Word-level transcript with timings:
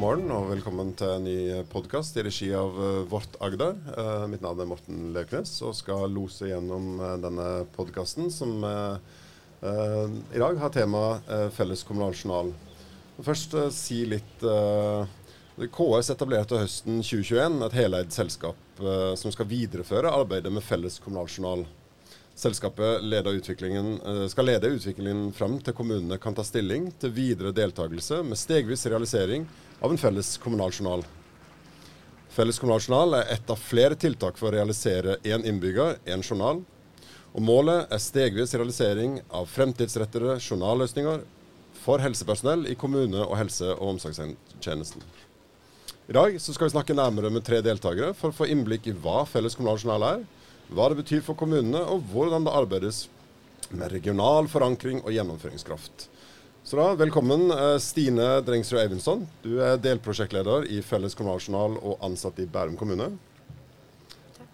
morgen 0.00 0.30
og 0.32 0.46
velkommen 0.48 0.94
til 0.96 1.10
en 1.12 1.26
ny 1.26 1.40
podkast 1.68 2.14
i 2.16 2.22
regi 2.24 2.46
av 2.56 2.72
uh, 2.72 3.02
Vårt 3.10 3.34
Agder. 3.44 3.74
Uh, 3.92 4.24
mitt 4.32 4.40
navn 4.40 4.62
er 4.62 4.68
Morten 4.70 5.10
Løknes 5.12 5.50
og 5.66 5.74
skal 5.76 6.06
lose 6.14 6.48
gjennom 6.48 6.94
denne 7.20 7.48
podkasten 7.74 8.30
som 8.32 8.64
i 9.60 10.40
dag 10.40 10.56
har 10.62 10.72
tema 10.72 11.02
felles 11.52 11.82
kommunal 11.84 12.14
journal. 12.16 12.54
Først 13.20 13.52
si 13.76 13.98
litt 14.08 14.40
KS 14.40 16.08
etablerte 16.14 16.62
høsten 16.62 17.02
2021 17.04 17.60
et 17.66 17.76
heleid 17.76 18.14
selskap 18.16 18.80
som 19.20 19.34
skal 19.34 19.50
videreføre 19.50 20.14
arbeidet 20.22 20.54
med 20.54 20.64
felles 20.64 20.96
kommunal 21.04 21.28
journal. 21.28 21.66
Selskapet 22.40 23.02
eh, 23.04 24.26
skal 24.28 24.46
lede 24.46 24.68
utviklingen 24.72 25.26
fram 25.36 25.58
til 25.60 25.74
kommunene 25.76 26.16
kan 26.16 26.32
ta 26.32 26.40
stilling 26.46 26.86
til 26.96 27.12
videre 27.12 27.52
deltakelse 27.52 28.22
med 28.24 28.40
stegvis 28.40 28.86
realisering 28.88 29.44
av 29.84 29.92
en 29.92 30.00
felles 30.00 30.38
kommunal 30.40 30.72
journal. 30.72 31.04
Felles 32.32 32.56
kommunal 32.62 32.80
journal 32.80 33.18
er 33.18 33.34
ett 33.34 33.52
av 33.52 33.60
flere 33.60 33.98
tiltak 33.98 34.40
for 34.40 34.48
å 34.48 34.54
realisere 34.56 35.18
én 35.20 35.44
innbygger, 35.44 35.98
én 36.08 36.24
journal. 36.24 36.62
Og 37.36 37.44
målet 37.44 37.92
er 37.92 38.00
stegvis 38.00 38.56
realisering 38.56 39.20
av 39.28 39.50
fremtidsrettede 39.50 40.38
journalløsninger 40.40 41.20
for 41.84 42.00
helsepersonell 42.00 42.64
i 42.72 42.78
kommune- 42.78 43.26
og 43.26 43.36
helse- 43.36 43.74
og 43.76 43.98
omsorgstjenesten. 43.98 45.04
I 46.08 46.16
dag 46.16 46.40
skal 46.40 46.70
vi 46.70 46.72
snakke 46.72 46.96
nærmere 46.96 47.28
med 47.30 47.44
tre 47.44 47.60
deltakere 47.60 48.14
for 48.16 48.32
å 48.32 48.40
få 48.40 48.48
innblikk 48.48 48.88
i 48.88 48.96
hva 48.96 49.26
felles 49.28 49.58
kommunal 49.58 49.78
journal 49.82 50.12
er, 50.14 50.28
hva 50.70 50.90
det 50.90 51.00
betyr 51.00 51.22
for 51.26 51.38
kommunene, 51.38 51.82
og 51.82 52.04
hvordan 52.12 52.46
det 52.46 52.54
arbeides 52.54 53.04
med 53.70 53.90
regional 53.92 54.48
forankring 54.50 55.00
og 55.02 55.12
gjennomføringskraft. 55.14 56.06
Så 56.62 56.78
da, 56.78 56.92
Velkommen 57.00 57.48
eh, 57.50 57.76
Stine 57.82 58.36
Drengsrud 58.46 58.82
Eivinsson. 58.82 59.24
Du 59.42 59.58
er 59.64 59.80
delprosjektleder 59.82 60.68
i 60.70 60.78
Felles 60.86 61.16
kommunaljournal 61.18 61.78
og 61.80 62.04
ansatt 62.06 62.38
i 62.42 62.46
Bærum 62.46 62.76
kommune. 62.78 63.08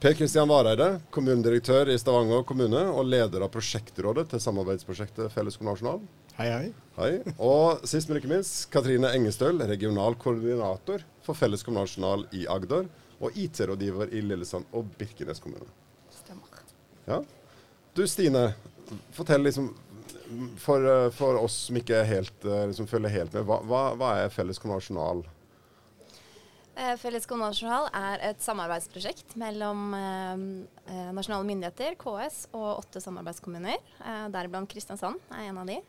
Per 0.00 0.14
Kristian 0.17 0.48
Vareide, 0.48 1.00
kommunedirektør 1.12 1.91
i 1.92 1.97
Stavanger 1.98 2.44
kommune 2.48 2.83
og 2.92 3.09
leder 3.09 3.44
av 3.44 3.50
prosjektrådet 3.53 4.28
til 4.33 4.42
samarbeidsprosjektet 4.44 5.33
Felles 5.34 5.56
kommunaljournal. 5.59 6.05
Hei, 6.37 6.50
hei. 6.53 6.67
Hei. 6.97 7.11
Og 7.41 7.83
sist, 7.89 8.09
men 8.09 8.20
ikke 8.20 8.31
minst, 8.31 8.69
Katrine 8.72 9.11
Engestøl, 9.17 9.61
regional 9.69 10.17
koordinator 10.20 11.05
for 11.25 11.37
Felles 11.37 11.64
kommunaljournal 11.67 12.28
i 12.37 12.44
Agder 12.53 12.87
og 13.17 13.41
IT-rådgiver 13.41 14.12
i 14.12 14.22
Lillesand 14.25 14.69
og 14.77 14.89
Birkenes 15.00 15.41
kommune. 15.42 15.69
Ja. 17.06 17.22
Du 17.94 18.06
Stine, 18.10 18.50
fortell 19.14 19.46
liksom 19.46 19.70
for, 20.58 21.04
eh, 21.04 21.10
for 21.10 21.38
oss 21.38 21.66
som 21.68 21.78
ikke 21.78 22.02
helt, 22.04 22.44
eh, 22.44 22.66
liksom 22.66 22.86
følger 22.86 23.12
helt 23.14 23.32
med, 23.32 23.46
hva, 23.46 23.94
hva, 23.96 24.12
er 24.20 24.32
Felles 24.34 24.58
konvensjonal? 24.58 25.22
Eh, 26.76 26.94
Felles 27.00 27.26
konvensjonal 27.26 27.88
er 27.94 28.24
et 28.30 28.42
samarbeidsprosjekt 28.44 29.36
mellom 29.40 29.94
eh, 29.96 31.12
nasjonale 31.16 31.46
myndigheter, 31.48 31.96
KS, 32.00 32.48
og 32.52 32.82
åtte 32.82 33.00
samarbeidskommuner. 33.00 33.78
Eh, 34.02 34.26
Deriblant 34.34 34.68
Kristiansand 34.68 35.22
er 35.30 35.48
en 35.48 35.62
av 35.62 35.70
de. 35.70 35.80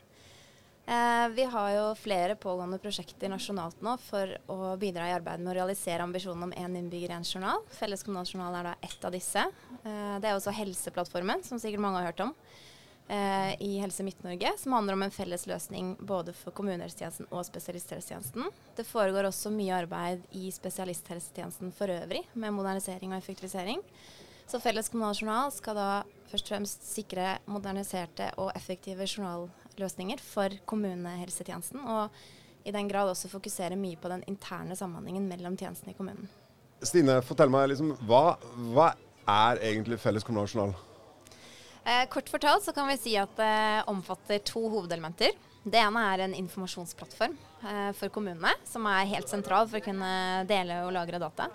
Eh, 0.88 1.30
vi 1.30 1.44
har 1.44 1.72
jo 1.72 1.96
flere 2.00 2.36
pågående 2.40 2.78
prosjekter 2.80 3.28
nasjonalt 3.28 3.82
nå 3.84 3.98
for 4.00 4.32
å 4.48 4.70
bidra 4.80 5.10
i 5.10 5.16
arbeidet 5.18 5.44
med 5.44 5.52
å 5.52 5.56
realisere 5.58 6.06
ambisjonen 6.06 6.46
om 6.48 6.54
én 6.56 6.78
innbygger, 6.80 7.12
én 7.18 7.28
journal. 7.28 7.66
Felles 7.76 8.06
kommunaljournal 8.08 8.56
er 8.56 8.70
da 8.70 8.76
ett 8.88 9.04
av 9.04 9.12
disse. 9.12 9.44
Eh, 9.82 10.16
det 10.24 10.30
er 10.30 10.38
også 10.38 10.54
Helseplattformen, 10.56 11.44
som 11.44 11.60
sikkert 11.60 11.84
mange 11.84 12.00
har 12.00 12.08
hørt 12.08 12.24
om, 12.24 12.32
eh, 13.10 13.52
i 13.60 13.82
Helse 13.84 14.00
Midt-Norge, 14.08 14.54
som 14.58 14.72
handler 14.72 14.94
om 14.94 15.04
en 15.04 15.12
felles 15.12 15.46
løsning 15.46 15.98
både 16.00 16.32
for 16.34 16.56
kommunehelsetjenesten 16.56 17.28
og 17.32 17.44
spesialisthelsetjenesten. 17.44 18.48
Det 18.78 18.88
foregår 18.88 19.28
også 19.28 19.52
mye 19.52 19.84
arbeid 19.84 20.24
i 20.32 20.48
spesialisthelsetjenesten 20.56 21.74
for 21.74 21.88
øvrig, 21.88 22.24
med 22.34 22.54
modernisering 22.54 23.12
og 23.12 23.20
effektivisering. 23.20 23.84
Så 24.48 24.62
Felles 24.62 24.88
kommunaljournal 24.88 25.52
skal 25.52 25.76
da 25.76 26.04
først 26.32 26.48
og 26.48 26.56
fremst 26.56 26.84
sikre 26.88 27.40
moderniserte 27.46 28.32
og 28.38 28.54
effektive 28.56 29.04
journal 29.04 29.50
løsninger 29.82 30.22
for 30.24 30.54
kommunehelsetjenesten. 30.70 31.84
Og 31.84 32.68
i 32.68 32.74
den 32.76 32.90
grad 32.92 33.10
også 33.12 33.32
fokusere 33.32 33.78
mye 33.80 34.00
på 34.00 34.12
den 34.12 34.26
interne 34.28 34.76
samhandlingen 34.76 35.28
mellom 35.30 35.56
tjenestene 35.60 35.94
i 35.94 35.98
kommunen. 35.98 36.28
Stine, 36.86 37.22
fortell 37.26 37.50
meg 37.50 37.72
liksom, 37.72 37.96
hva, 38.10 38.38
hva 38.76 38.92
er 39.28 39.64
egentlig 39.72 40.00
felles 40.02 40.26
kommunal 40.28 40.76
Eh, 41.88 42.04
kort 42.12 42.28
fortalt 42.30 42.66
så 42.66 42.74
kan 42.76 42.90
vi 42.92 42.98
si 43.00 43.14
at 43.16 43.32
det 43.40 43.48
eh, 43.48 43.84
omfatter 43.88 44.42
to 44.44 44.60
hovedelementer. 44.68 45.32
Det 45.64 45.80
ene 45.80 46.02
er 46.12 46.26
en 46.26 46.34
informasjonsplattform 46.36 47.36
eh, 47.64 47.92
for 47.96 48.12
kommunene, 48.12 48.52
som 48.68 48.84
er 48.92 49.08
helt 49.14 49.32
sentral 49.32 49.70
for 49.72 49.80
å 49.80 49.86
kunne 49.86 50.10
dele 50.50 50.82
og 50.84 50.92
lagre 50.96 51.22
data. 51.24 51.48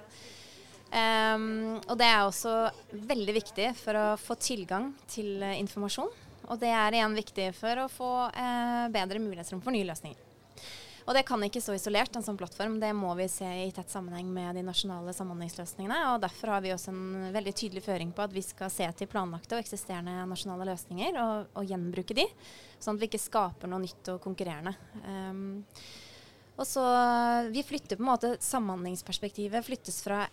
Um, 0.93 1.79
og 1.89 1.95
det 1.97 2.05
er 2.05 2.19
også 2.21 2.53
veldig 2.93 3.35
viktig 3.37 3.71
for 3.79 3.97
å 3.97 4.09
få 4.21 4.37
tilgang 4.37 4.91
til 5.09 5.41
uh, 5.41 5.55
informasjon 5.57 6.11
og 6.49 6.59
det 6.63 6.73
er 6.75 6.99
igjen 6.99 7.17
viktig 7.17 7.49
for 7.57 7.85
å 7.85 7.89
få 7.91 8.13
eh, 8.31 8.85
bedre 8.93 9.23
mulighetsrom 9.23 9.63
for 9.65 9.75
nye 9.75 9.87
løsninger. 9.89 10.29
Og 11.03 11.17
det 11.17 11.25
kan 11.27 11.43
ikke 11.43 11.61
stå 11.63 11.75
isolert, 11.75 12.15
en 12.15 12.23
sånn 12.23 12.39
plattform. 12.39 12.77
Det 12.81 12.93
må 12.95 13.11
vi 13.19 13.27
se 13.31 13.49
i 13.65 13.71
tett 13.75 13.91
sammenheng 13.91 14.29
med 14.31 14.55
de 14.55 14.63
nasjonale 14.67 15.15
samhandlingsløsningene. 15.17 15.99
og 16.13 16.21
Derfor 16.23 16.55
har 16.55 16.63
vi 16.63 16.71
også 16.75 16.93
en 16.93 17.33
veldig 17.35 17.55
tydelig 17.59 17.83
føring 17.83 18.13
på 18.15 18.23
at 18.23 18.35
vi 18.35 18.45
skal 18.47 18.71
se 18.71 18.87
til 18.99 19.11
planlagte 19.11 19.57
og 19.57 19.65
eksisterende 19.65 20.15
nasjonale 20.31 20.69
løsninger 20.71 21.19
og, 21.25 21.51
og 21.59 21.67
gjenbruke 21.67 22.17
de, 22.19 22.29
sånn 22.79 22.95
at 22.95 23.03
vi 23.03 23.11
ikke 23.11 23.25
skaper 23.25 23.73
noe 23.73 23.83
nytt 23.83 24.13
og 24.15 24.23
konkurrerende. 24.23 24.77
Um, 25.03 25.65
og 26.61 26.69
så 26.69 26.85
Vi 27.51 27.65
flytter 27.67 27.99
på 27.99 28.05
en 28.05 28.11
måte 28.13 28.37
samhandlingsperspektivet 28.45 29.67
flyttes 29.67 30.03
fra 30.05 30.27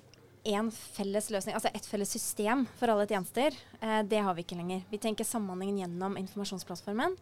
én 0.50 0.72
felles 0.74 1.30
løsning, 1.34 1.56
altså 1.58 1.72
et 1.74 1.88
felles 1.88 2.12
system 2.16 2.66
for 2.80 2.92
alle 2.92 3.08
tjenester, 3.10 3.56
eh, 3.80 4.02
det 4.10 4.24
har 4.26 4.36
vi 4.36 4.46
ikke 4.46 4.58
lenger. 4.60 4.84
Vi 4.92 5.02
tenker 5.02 5.28
samhandlingen 5.28 5.84
gjennom 5.84 6.18
informasjonsplattformen. 6.22 7.16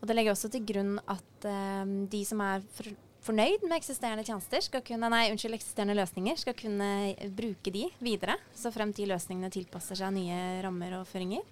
Og 0.00 0.08
det 0.08 0.16
legger 0.16 0.32
også 0.32 0.48
til 0.52 0.64
grunn 0.64 0.96
at 1.12 1.46
eh, 1.48 1.94
de 2.12 2.22
som 2.24 2.40
er 2.44 2.64
for, 2.76 2.88
fornøyd 3.26 3.66
med 3.66 3.76
eksisterende 3.76 4.24
tjenester, 4.24 4.64
skal 4.64 4.84
kunne, 4.86 5.10
nei, 5.12 5.26
unnskyld, 5.32 5.58
eksisterende 5.58 5.98
løsninger, 5.98 6.40
skal 6.40 6.56
kunne 6.56 6.90
bruke 7.36 7.72
de 7.74 7.86
videre, 8.00 8.38
så 8.56 8.72
frem 8.72 8.94
til 8.96 9.12
løsningene 9.12 9.52
tilpasser 9.52 10.00
seg 10.00 10.14
nye 10.16 10.40
rammer 10.64 11.00
og 11.00 11.08
føringer. 11.10 11.44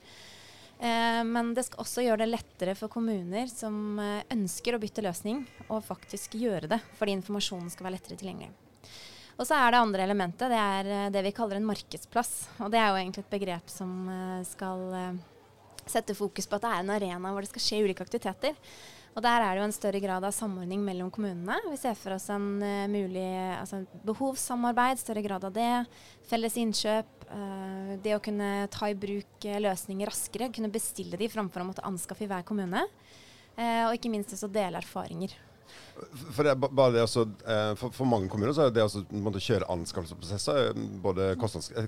Eh, 0.78 1.24
men 1.26 1.52
det 1.56 1.66
skal 1.66 1.82
også 1.82 2.06
gjøre 2.06 2.22
det 2.22 2.30
lettere 2.30 2.76
for 2.78 2.92
kommuner 2.92 3.50
som 3.50 3.98
eh, 3.98 4.22
ønsker 4.34 4.76
å 4.76 4.82
bytte 4.82 5.04
løsning, 5.04 5.44
og 5.68 5.84
faktisk 5.86 6.38
gjøre 6.38 6.70
det, 6.70 6.80
fordi 7.00 7.18
informasjonen 7.18 7.72
skal 7.74 7.88
være 7.88 7.98
lettere 7.98 8.20
tilgjengelig. 8.20 8.67
Og 9.38 9.46
så 9.46 9.54
er 9.54 9.70
det 9.70 9.78
andre 9.78 10.02
elementet, 10.02 10.50
det 10.50 10.58
er 10.58 10.88
eh, 10.90 11.08
det 11.14 11.22
vi 11.28 11.34
kaller 11.34 11.60
en 11.60 11.66
markedsplass. 11.68 12.32
Og 12.58 12.72
det 12.74 12.80
er 12.82 12.90
jo 12.90 12.98
egentlig 12.98 13.22
et 13.22 13.34
begrep 13.36 13.70
som 13.70 13.90
eh, 14.10 14.46
skal 14.48 14.86
eh, 14.98 15.18
sette 15.86 16.16
fokus 16.18 16.50
på 16.50 16.58
at 16.58 16.64
det 16.64 16.72
er 16.74 16.82
en 16.82 16.94
arena 16.96 17.30
hvor 17.32 17.46
det 17.46 17.50
skal 17.52 17.62
skje 17.62 17.84
ulike 17.86 18.02
aktiviteter. 18.02 18.58
Og 19.14 19.22
der 19.24 19.42
er 19.42 19.54
det 19.54 19.62
jo 19.62 19.68
en 19.68 19.74
større 19.74 20.00
grad 20.02 20.26
av 20.26 20.34
samordning 20.34 20.82
mellom 20.84 21.08
kommunene. 21.14 21.56
Vi 21.70 21.78
ser 21.80 21.94
for 21.98 22.14
oss 22.14 22.28
en 22.30 22.60
mulig 22.92 23.24
altså 23.56 23.80
behovssamarbeid, 24.06 25.00
større 25.00 25.24
grad 25.24 25.46
av 25.48 25.54
det. 25.56 25.70
Felles 26.28 26.58
innkjøp. 26.60 27.26
Det 28.04 28.14
å 28.14 28.22
kunne 28.22 28.68
ta 28.70 28.92
i 28.92 28.94
bruk 28.94 29.48
løsninger 29.64 30.12
raskere. 30.12 30.52
Kunne 30.54 30.70
bestille 30.70 31.18
de 31.18 31.32
framfor 31.32 31.64
å 31.64 31.70
måtte 31.72 31.86
anskaffe 31.88 32.28
i 32.28 32.30
hver 32.30 32.46
kommune. 32.46 32.84
og 33.58 33.96
ikke 33.96 34.12
minst 34.12 34.36
også 34.38 34.52
dele 34.54 34.78
erfaringer. 34.84 35.34
For, 36.32 36.46
det, 36.46 36.54
bare 36.62 36.92
det 36.94 37.02
også, 37.02 37.24
eh, 37.42 37.72
for, 37.78 37.94
for, 37.94 38.06
mange 38.08 38.30
kommuner 38.30 38.54
så 38.54 38.68
er 38.68 38.74
det 38.74 38.84
å 38.86 39.42
kjøre 39.42 39.68
anskaffelsesprosesser 39.74 40.78
både 41.02 41.32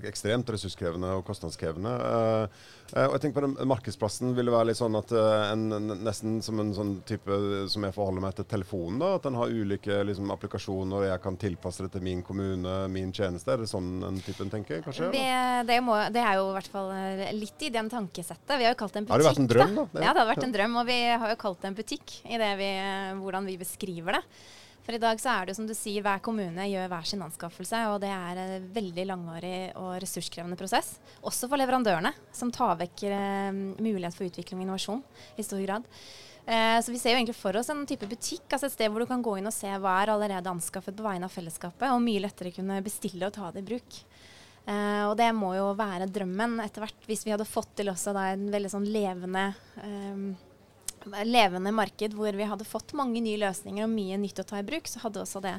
ekstremt 0.09 0.51
ressurskrevende 0.51 1.13
og 1.17 1.23
kostnadskrevende. 1.27 1.93
Uh, 1.95 2.65
og 2.91 3.15
jeg 3.15 3.21
tenker 3.23 3.37
på 3.39 3.43
den 3.45 3.69
Markedsplassen 3.71 4.33
vil 4.35 4.49
det 4.49 4.53
være 4.53 4.69
litt 4.71 4.79
sånn 4.79 4.97
at 4.99 5.11
en, 5.15 5.65
nesten 6.03 6.39
som 6.43 6.59
en 6.59 6.73
sånn 6.75 6.93
type 7.07 7.37
som 7.71 7.85
jeg 7.87 7.95
forholder 7.95 8.25
meg 8.25 8.35
til 8.37 8.47
telefonen. 8.51 8.99
da, 9.01 9.13
At 9.17 9.27
den 9.27 9.37
har 9.39 9.53
ulike 9.53 10.01
liksom, 10.07 10.31
applikasjoner, 10.35 10.97
og 10.97 11.07
jeg 11.07 11.23
kan 11.23 11.39
tilpasse 11.41 11.85
det 11.85 11.93
til 11.95 12.05
min 12.05 12.23
kommune, 12.25 12.75
min 12.91 13.13
tjeneste. 13.15 13.53
Er 13.53 13.63
det 13.63 13.71
sånn 13.71 13.91
en 14.07 14.19
type 14.25 14.43
en 14.43 14.53
tenker, 14.53 14.83
kanskje? 14.85 15.11
Det, 15.15 15.27
det, 15.69 15.79
må, 15.85 15.97
det, 16.11 16.23
er 16.23 16.39
jo 16.41 16.49
i 16.49 16.55
hvert 16.57 16.71
fall 16.73 16.91
litt 17.37 17.67
i 17.67 17.73
den 17.73 17.91
tankesettet. 17.91 18.57
Vi 18.57 18.67
har 18.67 18.75
jo 18.75 18.81
kalt 18.83 18.97
det 18.97 19.03
en 19.03 19.09
butikk. 19.09 19.15
Har 19.15 19.23
det 19.23 19.29
vært 19.31 19.43
en 19.43 19.51
drøm, 19.53 19.77
da? 19.77 19.85
da? 19.91 20.03
Ja, 20.03 20.15
det 20.15 20.23
har 20.23 20.31
vært 20.33 20.47
en 20.47 20.57
drøm. 20.57 20.79
Og 20.81 20.89
vi 20.89 20.99
har 21.11 21.35
jo 21.35 21.43
kalt 21.45 21.61
det 21.61 21.71
en 21.71 21.77
butikk 21.77 22.17
i 22.27 22.41
det 22.41 22.51
vi, 22.59 22.73
hvordan 23.21 23.47
vi 23.47 23.61
beskriver 23.61 24.19
det. 24.19 24.25
For 24.81 24.97
i 24.97 25.01
dag 25.01 25.19
så 25.21 25.29
er 25.29 25.45
det 25.45 25.53
jo 25.53 25.59
som 25.59 25.67
du 25.69 25.75
sier, 25.77 26.01
hver 26.01 26.23
kommune 26.25 26.65
gjør 26.65 26.89
hver 26.89 27.05
sin 27.05 27.21
anskaffelse, 27.21 27.83
og 27.91 27.99
det 28.01 28.09
er 28.09 28.39
en 28.41 28.65
veldig 28.73 29.05
langvarig 29.11 29.55
og 29.77 29.93
ressurskrevende 30.01 30.57
prosess. 30.57 30.95
Også 31.21 31.49
for 31.51 31.61
leverandørene, 31.61 32.13
som 32.33 32.49
tar 32.53 32.79
vekk 32.81 33.05
eh, 33.11 33.51
mulighet 33.77 34.17
for 34.17 34.25
utvikling 34.25 34.63
og 34.63 34.65
innovasjon 34.65 35.05
i 35.37 35.45
stor 35.45 35.61
grad. 35.67 35.85
Eh, 36.45 36.79
så 36.81 36.89
vi 36.89 36.97
ser 36.97 37.13
jo 37.13 37.19
egentlig 37.19 37.37
for 37.37 37.57
oss 37.59 37.69
en 37.69 37.85
type 37.85 38.09
butikk, 38.09 38.47
altså 38.49 38.67
et 38.67 38.73
sted 38.73 38.89
hvor 38.89 39.03
du 39.03 39.09
kan 39.11 39.21
gå 39.21 39.37
inn 39.37 39.49
og 39.49 39.55
se 39.55 39.69
hva 39.69 39.99
er 40.01 40.15
allerede 40.15 40.49
anskaffet 40.49 40.97
på 40.97 41.05
vegne 41.05 41.29
av 41.29 41.33
fellesskapet, 41.33 41.91
og 41.93 42.01
mye 42.01 42.23
lettere 42.25 42.53
kunne 42.55 42.81
bestille 42.85 43.29
og 43.29 43.35
ta 43.37 43.51
det 43.53 43.61
i 43.61 43.69
bruk. 43.73 44.03
Uh, 44.61 45.09
og 45.09 45.15
det 45.17 45.31
må 45.33 45.55
jo 45.57 45.71
være 45.73 46.05
drømmen 46.13 46.59
etter 46.61 46.83
hvert, 46.83 47.07
hvis 47.09 47.23
vi 47.25 47.33
hadde 47.33 47.49
fått 47.49 47.71
til 47.79 47.89
også 47.89 48.13
da 48.13 48.27
en 48.29 48.43
veldig 48.53 48.69
sånn 48.69 48.85
levende 48.93 49.47
eh, 49.81 50.25
levende 51.27 51.73
marked 51.75 52.15
hvor 52.17 52.35
vi 52.37 52.47
hadde 52.47 52.67
fått 52.67 52.95
mange 52.97 53.23
nye 53.23 53.39
løsninger 53.41 53.85
og 53.87 53.93
mye 53.93 54.19
nytt 54.21 54.43
å 54.43 54.47
ta 54.47 54.61
i 54.61 54.67
bruk, 54.67 54.89
så 54.89 55.03
hadde 55.05 55.23
også 55.23 55.43
det 55.43 55.57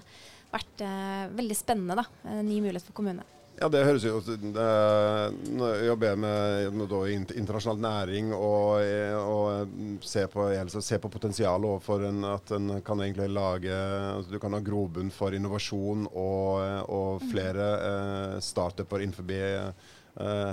vært 0.53 0.85
eh, 0.85 1.29
veldig 1.33 1.57
spennende. 1.57 2.03
da, 2.03 2.41
ny 2.43 2.61
mulighet 2.61 2.87
for 2.89 3.01
kommunene. 3.01 3.27
Ja, 3.61 3.69
det 3.69 3.83
høres 3.85 4.05
jo 4.07 4.17
ut 4.19 4.29
jeg 4.33 5.87
jobber 5.87 6.17
med, 6.19 6.73
med 6.75 6.95
internasjonal 7.37 7.83
næring 7.85 8.33
og, 8.35 8.81
og 9.21 10.01
ser 10.09 10.31
på, 10.33 10.47
se 10.73 10.99
på 10.99 11.11
potensialet 11.13 11.85
for 11.85 12.03
en, 12.09 12.25
at 12.33 12.51
en 12.57 12.79
kan 12.85 13.03
egentlig 13.05 13.29
lage 13.31 13.77
altså 13.77 14.33
Du 14.33 14.41
kan 14.43 14.57
ha 14.57 14.63
grobunn 14.65 15.13
for 15.15 15.37
innovasjon 15.37 16.09
og, 16.09 16.89
og 16.89 17.27
flere 17.31 17.69
eh, 17.77 18.37
startuper 18.43 19.05
innenfor 19.05 19.31
eh, 19.37 19.71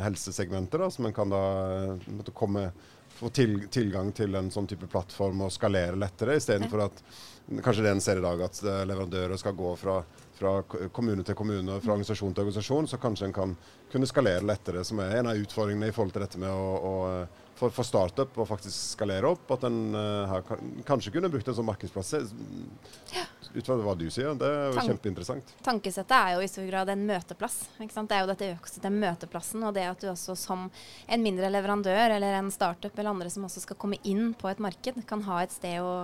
helsesegmenter, 0.04 0.84
da, 0.84 0.92
som 0.92 1.08
en 1.08 1.16
kan 1.16 1.32
da 1.32 1.44
måtte 2.12 2.36
komme 2.36 2.68
få 3.20 3.34
til, 3.36 3.60
tilgang 3.72 4.14
til 4.16 4.36
en 4.40 4.52
sånn 4.54 4.70
type 4.70 4.88
plattform 4.92 5.46
og 5.46 5.54
skalere 5.54 6.00
lettere, 6.00 6.40
istedenfor 6.40 6.86
at 6.88 7.04
kanskje 7.66 7.86
det 7.86 7.94
en 7.96 8.02
ser 8.04 8.22
i 8.22 8.26
dag, 8.26 8.42
at 8.46 8.64
leverandører 8.64 9.40
skal 9.42 9.58
gå 9.58 9.76
fra 9.80 10.00
fra 10.40 10.62
kommune 10.96 11.24
til 11.28 11.36
kommune 11.36 11.76
og 11.76 11.84
fra 11.84 11.96
organisasjon 11.96 12.34
til 12.34 12.46
organisasjon, 12.46 12.88
så 12.88 13.00
kanskje 13.02 13.28
en 13.28 13.36
kan 13.36 13.56
kunne 13.92 14.08
skalere 14.10 14.46
lettere. 14.46 14.86
Som 14.88 15.02
er 15.04 15.18
en 15.20 15.32
av 15.32 15.40
utfordringene 15.40 15.90
i 15.90 15.96
forhold 15.96 16.16
til 16.16 16.24
dette 16.24 16.40
med 16.42 16.52
å, 16.54 16.70
å 16.80 16.94
for, 17.60 17.74
for 17.76 17.88
startup 17.88 18.38
å 18.40 18.48
faktisk 18.48 18.96
skalere 18.96 19.34
opp. 19.34 19.50
At 19.56 19.68
en 19.68 19.82
uh, 19.96 20.32
her 20.32 20.46
kanskje 20.88 21.14
kunne 21.16 21.32
brukt 21.34 21.50
en 21.50 21.58
sånn 21.58 21.68
markedsplass. 21.68 22.14
Ja. 23.16 23.26
Ut 23.56 23.66
fra 23.66 23.78
hva 23.82 23.96
du 23.98 24.06
sier, 24.14 24.34
det 24.38 24.48
er 24.48 24.66
jo 24.70 24.78
Tank 24.78 24.92
kjempeinteressant. 24.92 25.54
Tankesettet 25.66 26.16
er 26.16 26.36
jo 26.36 26.44
i 26.46 26.50
stor 26.52 26.68
grad 26.70 26.92
en 26.94 27.06
møteplass. 27.10 27.60
Det 27.80 28.16
er 28.16 28.24
jo 28.24 28.30
dette 28.30 28.52
økosystemet, 28.56 29.04
møteplassen, 29.06 29.64
og 29.66 29.74
det 29.78 29.88
at 29.90 30.04
du 30.04 30.12
også 30.12 30.36
som 30.38 30.68
en 31.10 31.24
mindre 31.24 31.50
leverandør 31.50 32.18
eller 32.18 32.38
en 32.40 32.52
startup 32.54 32.94
eller 32.94 33.14
andre 33.14 33.32
som 33.34 33.48
også 33.48 33.66
skal 33.66 33.80
komme 33.82 33.98
inn 34.04 34.36
på 34.38 34.52
et 34.52 34.62
marked, 34.62 35.02
kan 35.10 35.26
ha 35.26 35.42
et 35.44 35.56
sted 35.56 35.82
å 35.82 35.96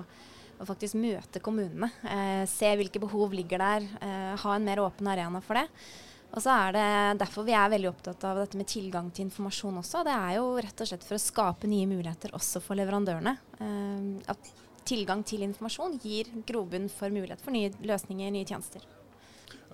og 0.55 0.69
faktisk 0.69 0.97
møte 0.99 1.41
kommunene. 1.43 1.89
Eh, 2.07 2.43
se 2.47 2.69
hvilke 2.79 3.01
behov 3.03 3.33
ligger 3.35 3.59
der. 3.59 3.87
Eh, 4.01 4.35
ha 4.39 4.55
en 4.55 4.63
mer 4.63 4.79
åpen 4.83 5.09
arena 5.11 5.41
for 5.43 5.59
det. 5.59 5.65
Og 6.35 6.43
så 6.43 6.51
er 6.51 6.75
det 6.75 7.19
derfor 7.21 7.45
vi 7.47 7.55
er 7.55 7.71
veldig 7.71 7.89
opptatt 7.91 8.23
av 8.27 8.41
dette 8.41 8.59
med 8.59 8.67
tilgang 8.67 9.11
til 9.13 9.27
informasjon 9.27 9.79
også. 9.79 10.03
Det 10.07 10.15
er 10.15 10.37
jo 10.39 10.49
rett 10.59 10.83
og 10.83 10.89
slett 10.89 11.05
for 11.07 11.15
å 11.15 11.21
skape 11.21 11.69
nye 11.71 11.87
muligheter 11.87 12.33
også 12.35 12.61
for 12.63 12.79
leverandørene. 12.79 13.35
Eh, 13.59 14.31
at 14.31 14.51
tilgang 14.87 15.23
til 15.27 15.45
informasjon 15.45 15.97
gir 16.03 16.29
grobunn 16.47 16.89
for 16.91 17.13
mulighet 17.13 17.41
for 17.43 17.55
nye 17.55 17.71
løsninger, 17.85 18.31
nye 18.33 18.47
tjenester. 18.47 18.85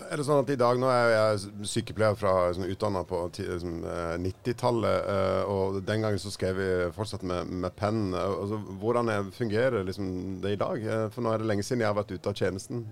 Er 0.01 0.17
det 0.17 0.25
sånn 0.25 0.41
at 0.41 0.49
i 0.49 0.57
dag, 0.57 0.79
Nå 0.81 0.87
er 0.89 1.11
jeg 1.11 1.67
sykepleier 1.69 2.15
fra 2.17 2.31
sånn, 2.55 2.69
utdanna 2.71 3.03
på 3.07 3.19
90-tallet, 3.35 4.25
liksom, 4.41 5.11
eh, 5.13 5.51
og 5.51 5.81
den 5.85 6.05
gangen 6.05 6.21
så 6.21 6.31
skrev 6.33 6.57
vi 6.57 6.69
fortsatt 6.95 7.25
med, 7.27 7.51
med 7.65 7.75
penn. 7.77 8.15
Altså, 8.17 8.57
hvordan 8.81 9.11
er, 9.13 9.29
fungerer 9.35 9.85
liksom, 9.87 10.39
det 10.41 10.55
i 10.55 10.61
dag? 10.61 10.81
Eh, 10.81 11.05
for 11.13 11.25
nå 11.25 11.33
er 11.33 11.43
det 11.43 11.51
lenge 11.51 11.67
siden 11.67 11.83
jeg 11.83 11.91
har 11.91 11.99
vært 11.99 12.15
ute 12.15 12.31
av 12.31 12.39
tjenesten. 12.39 12.85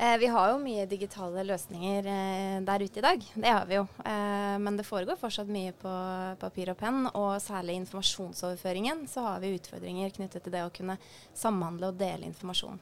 Eh, 0.00 0.18
vi 0.18 0.26
har 0.26 0.52
jo 0.52 0.60
mye 0.62 0.84
digitale 0.86 1.42
løsninger 1.42 2.06
eh, 2.06 2.58
der 2.62 2.82
ute 2.86 3.00
i 3.00 3.02
dag. 3.02 3.24
Det 3.34 3.50
har 3.50 3.64
vi 3.66 3.80
jo. 3.80 3.86
Eh, 4.06 4.54
men 4.62 4.76
det 4.78 4.86
foregår 4.86 5.18
fortsatt 5.18 5.50
mye 5.50 5.72
på 5.74 5.94
papir 6.38 6.70
og 6.70 6.78
penn. 6.78 7.08
Og 7.18 7.40
særlig 7.42 7.74
informasjonsoverføringen 7.80 9.08
så 9.10 9.24
har 9.26 9.42
vi 9.42 9.56
utfordringer 9.56 10.14
knyttet 10.14 10.46
til 10.46 10.54
det 10.54 10.62
å 10.62 10.70
kunne 10.70 11.00
samhandle 11.34 11.90
og 11.90 11.98
dele 11.98 12.30
informasjon. 12.30 12.78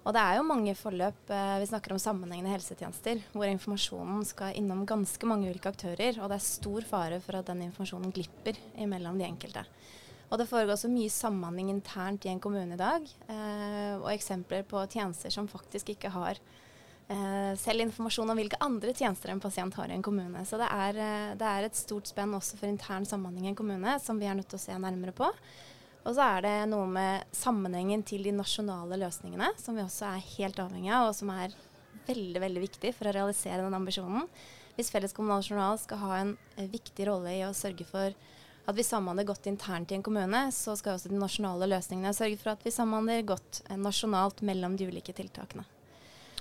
Og 0.00 0.16
det 0.16 0.24
er 0.24 0.40
jo 0.40 0.48
mange 0.48 0.74
forløp, 0.74 1.30
vi 1.60 1.66
snakker 1.68 1.92
om 1.92 2.00
sammenhengende 2.00 2.54
helsetjenester, 2.54 3.18
hvor 3.34 3.44
informasjonen 3.44 4.24
skal 4.24 4.56
innom 4.56 4.86
ganske 4.88 5.28
mange 5.28 5.50
ulike 5.52 5.68
aktører, 5.68 6.16
og 6.22 6.32
det 6.32 6.38
er 6.38 6.46
stor 6.46 6.86
fare 6.88 7.18
for 7.20 7.36
at 7.36 7.50
den 7.50 7.66
informasjonen 7.66 8.14
glipper 8.16 8.56
imellom 8.80 9.20
de 9.20 9.28
enkelte. 9.28 9.66
Og 10.30 10.38
det 10.38 10.46
foregår 10.46 10.78
så 10.78 10.88
mye 10.90 11.10
samhandling 11.10 11.72
internt 11.72 12.26
i 12.26 12.30
en 12.30 12.42
kommune 12.42 12.76
i 12.76 12.80
dag, 12.80 13.06
eh, 13.26 13.94
og 13.98 14.10
eksempler 14.12 14.62
på 14.68 14.82
tjenester 14.92 15.32
som 15.34 15.48
faktisk 15.50 15.90
ikke 15.90 16.12
har 16.14 16.38
eh, 17.10 17.56
selv 17.58 17.82
informasjon 17.82 18.30
om 18.30 18.38
hvilke 18.38 18.60
andre 18.62 18.94
tjenester 18.94 19.32
en 19.32 19.42
pasient 19.42 19.74
har 19.74 19.90
i 19.90 19.96
en 19.96 20.06
kommune. 20.06 20.44
Så 20.46 20.60
det 20.60 20.68
er, 20.70 21.00
eh, 21.02 21.32
det 21.40 21.48
er 21.50 21.66
et 21.66 21.78
stort 21.78 22.06
spenn 22.06 22.36
også 22.38 22.60
for 22.60 22.70
intern 22.70 23.08
samhandling 23.08 23.48
i 23.48 23.52
en 23.54 23.58
kommune 23.58 23.96
som 24.02 24.22
vi 24.22 24.30
er 24.30 24.38
nødt 24.38 24.52
til 24.52 24.60
å 24.60 24.64
se 24.68 24.78
nærmere 24.78 25.16
på. 25.16 25.32
Og 26.00 26.14
så 26.16 26.24
er 26.38 26.46
det 26.46 26.54
noe 26.70 26.86
med 26.88 27.26
sammenhengen 27.36 28.06
til 28.06 28.22
de 28.24 28.32
nasjonale 28.32 28.96
løsningene, 29.02 29.50
som 29.60 29.76
vi 29.76 29.84
også 29.84 30.14
er 30.14 30.28
helt 30.38 30.62
avhengig 30.62 30.94
av, 30.94 31.10
og 31.10 31.18
som 31.18 31.34
er 31.34 31.58
veldig 32.06 32.40
veldig 32.42 32.62
viktig 32.64 32.94
for 32.96 33.10
å 33.10 33.14
realisere 33.18 33.64
den 33.66 33.76
ambisjonen. 33.76 34.30
Hvis 34.78 34.88
Felles 34.94 35.12
kommunal 35.12 35.42
journal 35.44 35.76
skal 35.82 36.00
ha 36.04 36.18
en 36.22 36.36
eh, 36.56 36.70
viktig 36.70 37.10
rolle 37.10 37.34
i 37.34 37.42
å 37.44 37.56
sørge 37.56 37.84
for 37.88 38.14
at 38.70 38.78
vi 38.78 38.86
samhandler 38.86 39.28
godt 39.28 39.50
internt 39.50 39.92
i 39.92 39.98
en 39.98 40.04
kommune, 40.06 40.46
så 40.54 40.76
skal 40.78 40.96
også 40.96 41.10
de 41.10 41.18
nasjonale 41.20 41.68
løsningene 41.70 42.14
sørge 42.16 42.38
for 42.40 42.54
at 42.54 42.64
vi 42.64 42.72
samhandler 42.74 43.26
godt 43.28 43.62
eh, 43.68 43.76
nasjonalt 43.78 44.42
mellom 44.46 44.78
de 44.78 44.88
ulike 44.90 45.14
tiltakene. 45.16 45.66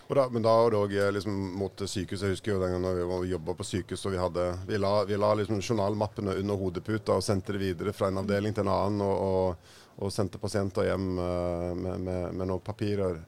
Da, 0.10 0.24
men 0.30 0.42
da 0.42 0.56
var 0.58 0.72
det 0.74 0.80
òg 0.80 0.94
eh, 0.98 1.12
liksom, 1.14 1.36
mot 1.60 1.84
sykehus. 1.86 2.24
Jeg 2.26 2.38
husker 2.38 2.56
jo 2.56 2.62
den 2.64 2.74
gangen 2.78 3.20
vi 3.22 3.34
jobba 3.34 3.54
på 3.60 3.68
sykehus 3.68 4.08
og 4.10 4.16
vi, 4.16 4.22
hadde, 4.22 4.48
vi 4.70 4.80
la, 4.82 4.94
vi 5.06 5.20
la 5.20 5.36
liksom, 5.38 5.62
journalmappene 5.62 6.40
under 6.42 6.58
hodeputa 6.64 7.20
og 7.20 7.26
sendte 7.26 7.54
det 7.54 7.62
videre 7.62 7.94
fra 7.94 8.10
en 8.10 8.24
avdeling 8.24 8.56
til 8.58 8.66
en 8.66 8.74
annen. 8.74 9.06
og, 9.06 9.20
og, 9.20 9.78
og 10.00 10.12
sendte 10.16 10.40
pasienter 10.40 10.88
hjem 10.88 11.08
uh, 11.20 11.76
med, 11.76 12.00
med, 12.00 12.22
med, 12.32 12.46
noen 12.48 12.64
papirer. 12.64 13.20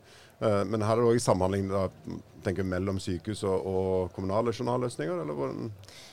Uh, 0.42 0.62
men 0.66 0.82
her 0.82 0.98
er 0.98 1.04
det 1.04 1.14
òg 1.14 1.22
samhandling 1.22 1.68
da, 1.70 1.88
tenker 2.42 2.66
mellom 2.66 3.00
sykehus 3.02 3.44
og, 3.46 3.66
og 3.68 4.14
kommunale 4.16 4.54
journalløsninger? 4.56 5.20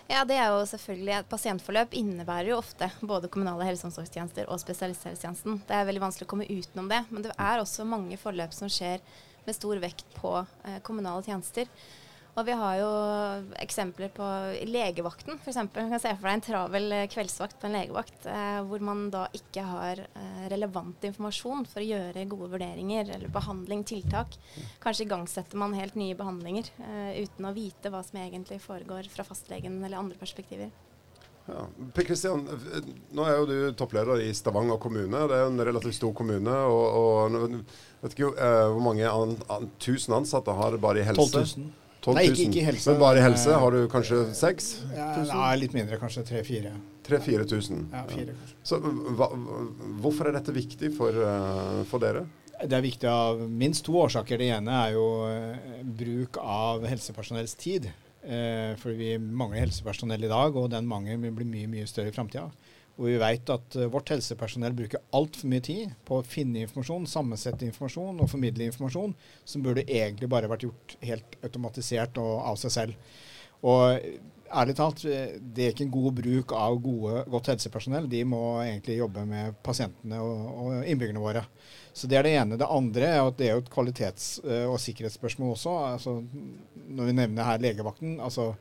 Ja, 0.08 0.24
det 0.28 0.36
er 0.36 0.50
jo 0.52 0.64
selvfølgelig 0.68 1.14
Et 1.18 1.30
pasientforløp 1.30 1.94
innebærer 1.96 2.50
jo 2.52 2.58
ofte 2.60 2.90
både 3.00 3.30
kommunale 3.32 3.66
helse- 3.68 3.86
og 3.86 3.92
omsorgstjenester 3.92 4.48
og 4.48 4.60
spesialisthelsetjenesten. 4.60 5.62
Det 5.68 5.76
er 5.76 5.88
veldig 5.88 6.04
vanskelig 6.04 6.28
å 6.28 6.32
komme 6.34 6.48
utenom 6.48 6.90
det. 6.92 7.02
Men 7.10 7.24
det 7.24 7.32
er 7.34 7.62
også 7.62 7.88
mange 7.88 8.20
forløp 8.20 8.52
som 8.56 8.72
skjer 8.72 9.00
med 9.46 9.56
stor 9.56 9.80
vekt 9.80 10.04
på 10.18 10.34
eh, 10.42 10.78
kommunale 10.84 11.24
tjenester. 11.24 11.68
Og 12.38 12.44
vi 12.46 12.54
har 12.54 12.74
jo 12.78 12.88
eksempler 13.58 14.12
på 14.14 14.26
legevakten, 14.70 15.40
f.eks. 15.42 15.56
Du 15.74 15.78
kan 15.80 15.98
se 15.98 16.12
for 16.12 16.28
deg 16.28 16.36
en 16.36 16.44
travel 16.44 16.92
eh, 16.94 17.06
kveldsvakt 17.10 17.56
på 17.58 17.66
en 17.66 17.74
legevakt, 17.74 18.28
eh, 18.30 18.58
hvor 18.68 18.84
man 18.86 19.08
da 19.10 19.24
ikke 19.34 19.64
har 19.66 20.04
eh, 20.06 20.44
relevant 20.52 21.02
informasjon 21.08 21.66
for 21.66 21.82
å 21.82 21.88
gjøre 21.88 22.28
gode 22.30 22.52
vurderinger 22.52 23.10
eller 23.16 23.32
behandling, 23.34 23.82
tiltak. 23.88 24.36
Kanskje 24.84 25.08
igangsetter 25.08 25.58
man 25.58 25.74
helt 25.74 25.98
nye 25.98 26.14
behandlinger 26.18 26.70
eh, 26.86 27.24
uten 27.24 27.48
å 27.48 27.54
vite 27.56 27.90
hva 27.90 28.04
som 28.06 28.20
egentlig 28.22 28.60
foregår 28.62 29.10
fra 29.10 29.26
fastlegen 29.26 29.80
eller 29.82 29.98
andre 29.98 30.20
perspektiver. 30.20 30.70
Ja. 31.48 31.64
Per 31.96 32.04
Kristian, 32.04 32.44
nå 33.16 33.24
er 33.24 33.38
jo 33.40 33.48
du 33.48 33.58
toppleder 33.74 34.22
i 34.22 34.30
Stavanger 34.36 34.78
kommune. 34.78 35.24
Det 35.26 35.42
er 35.42 35.48
en 35.48 35.66
relativt 35.72 35.96
stor 35.96 36.14
kommune. 36.14 36.54
og, 36.70 37.34
og 37.34 37.60
vet 38.04 38.14
ikke 38.14 38.30
uh, 38.36 38.68
hvor 38.74 38.82
mange 38.84 39.08
an, 39.08 39.36
an, 39.50 39.70
tusen 39.80 40.14
ansatte 40.20 40.54
har 40.54 40.76
det 40.76 40.82
bare 40.84 41.00
i 41.00 41.06
helse? 41.08 41.24
12 41.24 41.64
000. 41.64 41.87
12 42.04 42.14
000. 42.14 42.18
Nei, 42.18 42.24
ikke, 42.30 42.46
ikke, 42.46 42.64
helse. 42.68 42.90
Men 42.90 43.00
bare 43.02 43.20
i 43.20 43.24
helse 43.24 43.60
har 43.62 43.74
du 43.74 43.78
kanskje 43.90 44.20
6000? 44.38 44.96
Ja, 44.96 45.08
nei, 45.32 45.52
litt 45.62 45.76
mindre. 45.76 45.98
Kanskje 46.00 46.24
tre-fire. 46.28 46.74
3000-4000. 47.08 47.86
Ja, 47.92 48.02
fire, 48.10 48.34
kanskje. 48.40 48.58
Så 48.70 48.80
hva, 49.18 49.30
hvorfor 50.02 50.30
er 50.30 50.38
dette 50.38 50.54
viktig 50.54 50.92
for, 50.96 51.16
uh, 51.16 51.80
for 51.90 52.04
dere? 52.04 52.26
Det 52.58 52.74
er 52.74 52.84
viktig 52.84 53.08
av 53.10 53.40
minst 53.46 53.86
to 53.86 53.96
årsaker. 53.98 54.40
Det 54.40 54.50
ene 54.56 54.82
er 54.84 54.94
jo 54.96 55.06
uh, 55.26 55.80
bruk 55.98 56.38
av 56.42 56.86
helsepersonells 56.86 57.58
tid. 57.58 57.90
Eh, 58.28 58.74
for 58.76 58.92
vi 58.98 59.14
mangler 59.18 59.62
helsepersonell 59.62 60.26
i 60.26 60.30
dag, 60.30 60.56
og 60.58 60.68
den 60.72 60.88
mangelen 60.90 61.22
blir 61.36 61.46
mye 61.48 61.68
mye 61.70 61.86
større 61.88 62.10
i 62.10 62.16
framtida. 62.16 62.48
Og 62.98 63.06
vi 63.06 63.18
vet 63.22 63.50
at 63.54 63.76
uh, 63.78 63.88
vårt 63.92 64.10
helsepersonell 64.10 64.74
bruker 64.76 65.04
altfor 65.14 65.50
mye 65.50 65.64
tid 65.64 65.92
på 66.06 66.18
å 66.18 66.26
finne 66.26 66.64
informasjon, 66.64 67.06
sammensette 67.10 67.66
informasjon 67.68 68.18
og 68.18 68.30
formidle 68.30 68.66
informasjon 68.66 69.14
som 69.46 69.62
burde 69.64 69.86
egentlig 69.86 70.30
bare 70.30 70.50
vært 70.50 70.66
gjort 70.66 70.96
helt 71.06 71.38
automatisert 71.46 72.18
og 72.22 72.34
av 72.50 72.58
seg 72.58 72.74
selv. 72.74 73.14
Og 73.66 74.02
ærlig 74.54 74.74
talt, 74.78 75.04
eh, 75.04 75.36
det 75.38 75.64
er 75.64 75.74
ikke 75.74 75.84
en 75.86 75.94
god 75.94 76.12
bruk 76.20 76.52
av 76.56 76.78
gode, 76.82 77.24
godt 77.30 77.50
helsepersonell. 77.52 78.08
De 78.10 78.22
må 78.24 78.42
egentlig 78.62 78.98
jobbe 78.98 79.24
med 79.28 79.58
pasientene 79.64 80.20
og, 80.24 80.44
og 80.62 80.88
innbyggerne 80.88 81.22
våre. 81.22 81.44
Så 81.92 82.06
Det 82.06 82.18
er 82.18 82.22
det 82.22 82.36
ene. 82.38 82.58
Det 82.58 82.68
andre 82.70 83.06
er 83.06 83.20
at 83.22 83.36
det 83.38 83.48
er 83.48 83.58
et 83.58 83.70
kvalitets- 83.70 84.38
eh, 84.44 84.66
og 84.68 84.78
sikkerhetsspørsmål 84.82 85.54
også. 85.56 85.74
Altså, 85.94 86.22
når 86.88 87.10
vi 87.10 87.18
nevner 87.18 87.44
her 87.44 87.58
legevakten. 87.58 88.20
altså 88.20 88.54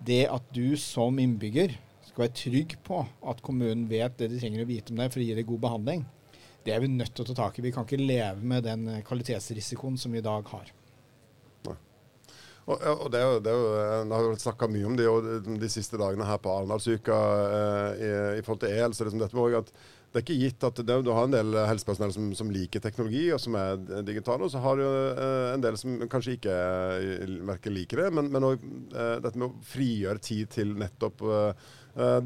Det 0.00 0.26
at 0.28 0.42
du 0.54 0.76
som 0.76 1.18
innbygger 1.18 1.76
skal 2.20 2.28
være 2.28 2.36
trygg 2.36 2.74
på 2.84 3.00
at 3.30 3.40
kommunen 3.40 3.86
vet 3.88 4.18
det 4.18 4.30
de 4.30 4.40
trenger 4.40 4.64
å 4.64 4.68
vite 4.68 4.92
om 4.92 4.98
deg 5.00 5.12
for 5.12 5.22
å 5.22 5.24
gi 5.24 5.36
deg 5.36 5.46
god 5.48 5.62
behandling, 5.64 6.02
det 6.64 6.74
er 6.74 6.82
vi 6.82 6.90
nødt 6.92 7.14
til 7.14 7.24
å 7.24 7.30
ta 7.30 7.36
tak 7.46 7.58
i. 7.58 7.64
Vi 7.64 7.72
kan 7.72 7.86
ikke 7.86 8.00
leve 8.00 8.44
med 8.44 8.66
den 8.66 8.86
eh, 8.88 9.04
kvalitetsrisikoen 9.06 9.96
som 9.96 10.12
vi 10.12 10.20
i 10.20 10.24
dag 10.24 10.44
har. 10.52 10.68
Og, 12.70 12.76
og 12.76 13.06
det, 13.10 13.22
det, 13.46 13.54
jo, 13.56 13.70
eh, 13.72 14.02
det 14.04 14.12
har 14.12 14.26
vært 14.28 14.44
snakka 14.44 14.68
mye 14.68 14.90
om 14.90 14.98
det 14.98 15.06
de, 15.08 15.56
de 15.62 15.70
siste 15.72 15.98
dagene 15.98 16.28
her 16.28 16.42
på 16.44 16.52
Arendalsuka 16.52 17.16
eh, 17.46 18.04
i, 18.04 18.10
i, 18.36 18.44
forhold 18.44 18.60
til 18.66 18.76
EL. 18.76 18.94
så 18.94 19.08
liksom 19.08 19.22
dette 19.24 19.38
med 19.38 19.56
at 19.62 19.72
det 20.10 20.18
er 20.18 20.24
ikke 20.24 20.38
gitt 20.40 20.64
at 20.66 20.80
det, 20.82 20.94
Du 21.06 21.12
har 21.14 21.28
en 21.28 21.34
del 21.34 21.54
helsepersonell 21.68 22.10
som, 22.14 22.30
som, 22.34 22.48
liker 22.50 22.82
teknologi 22.82 23.28
og 23.30 23.38
som 23.42 23.54
er 23.58 23.76
digitale, 24.06 24.42
og 24.42 24.50
så 24.50 24.62
har 24.64 24.80
du 24.80 24.82
eh, 24.86 25.50
en 25.52 25.62
del 25.62 25.78
som 25.78 26.00
kanskje 26.10 26.34
ikke 26.34 26.56
verken 27.46 27.76
liker 27.76 28.02
det. 28.02 28.08
Men, 28.18 28.30
men 28.34 28.48
også, 28.48 28.72
eh, 28.90 29.12
dette 29.22 29.38
med 29.38 29.52
å 29.52 29.68
frigjøre 29.70 30.24
tid 30.26 30.50
til 30.56 30.74
nettopp 30.82 31.22
eh, 31.30 31.70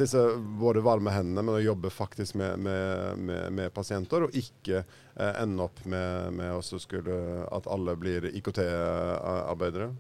disse 0.01 0.23
både 0.61 0.85
varme 0.85 1.13
hendene, 1.13 1.45
men 1.45 1.59
å 1.59 1.65
jobbe 1.65 1.93
faktisk 1.93 2.39
med, 2.41 2.57
med, 2.65 3.21
med, 3.21 3.45
med 3.61 3.77
pasienter, 3.77 4.27
og 4.27 4.37
ikke 4.37 4.83
ende 5.15 5.65
opp 5.65 5.79
med, 5.89 6.35
med 6.37 6.81
skulle, 6.83 7.17
at 7.55 7.69
alle 7.71 7.95
blir 8.01 8.27
IKT-arbeidere. 8.33 9.93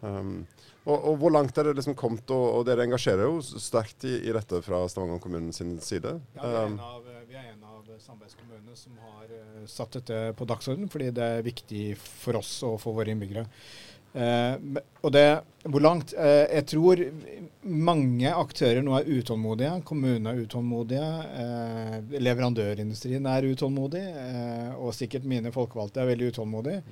Um, 0.00 0.46
og, 0.84 0.96
og, 0.96 1.16
Hvor 1.20 1.32
langt 1.34 1.58
er 1.58 1.68
det 1.68 1.76
liksom 1.76 1.96
kommet, 1.98 2.30
og, 2.32 2.44
og 2.56 2.66
dere 2.68 2.86
engasjerer 2.86 3.28
jo 3.28 3.40
sterkt 3.44 4.06
i, 4.08 4.16
i 4.24 4.32
dette 4.32 4.62
fra 4.64 4.80
Stavanger 4.88 5.20
kommunens 5.20 5.60
side? 5.84 6.14
Ja, 6.36 6.40
det 6.40 6.54
er 6.54 6.70
en 6.70 6.78
um, 6.78 6.84
av, 6.86 7.10
samarbeidskommunene 7.98 8.76
som 8.78 8.98
har 9.02 9.30
uh, 9.34 9.64
satt 9.70 9.98
dette 9.98 10.20
på 10.38 10.46
dagsordenen, 10.48 10.90
fordi 10.92 11.10
det 11.16 11.30
er 11.36 11.46
viktig 11.46 11.84
for 11.98 12.38
oss 12.40 12.52
og 12.68 12.78
for 12.82 12.98
våre 13.00 13.14
innbyggere. 13.14 13.48
Uh, 14.10 14.58
og 15.06 15.12
det, 15.14 15.26
hvor 15.70 15.82
langt? 15.84 16.12
Uh, 16.18 16.42
jeg 16.50 16.66
tror 16.72 17.02
mange 17.62 18.32
aktører 18.34 18.82
nå 18.82 18.96
er 18.98 19.10
utålmodige. 19.20 19.76
Kommunene 19.86 20.32
er 20.32 20.42
utålmodige. 20.42 21.10
Uh, 21.30 22.18
leverandørindustrien 22.18 23.28
er 23.30 23.46
utålmodig. 23.52 24.04
og 24.80 24.94
sikkert 24.94 25.24
mine 25.24 25.52
folkevalgte 25.54 26.02
er 26.02 26.10
veldig 26.10 26.32
utålmodige. 26.34 26.82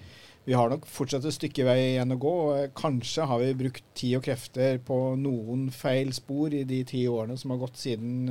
Vi 0.48 0.54
har 0.56 0.70
nok 0.70 0.86
fortsatt 0.88 1.26
et 1.28 1.34
stykke 1.34 1.66
vei 1.66 1.78
igjen 1.90 2.14
å 2.14 2.20
gå. 2.22 2.36
Kanskje 2.78 3.26
har 3.26 3.42
vi 3.42 3.56
brukt 3.64 3.84
tid 3.98 4.16
og 4.16 4.24
krefter 4.24 4.78
på 4.80 5.16
noen 5.20 5.66
feil 5.74 6.14
spor 6.16 6.54
i 6.54 6.62
de 6.64 6.84
ti 6.88 7.02
årene 7.10 7.36
som 7.36 7.52
har 7.52 7.60
gått 7.60 7.82
siden 7.82 8.30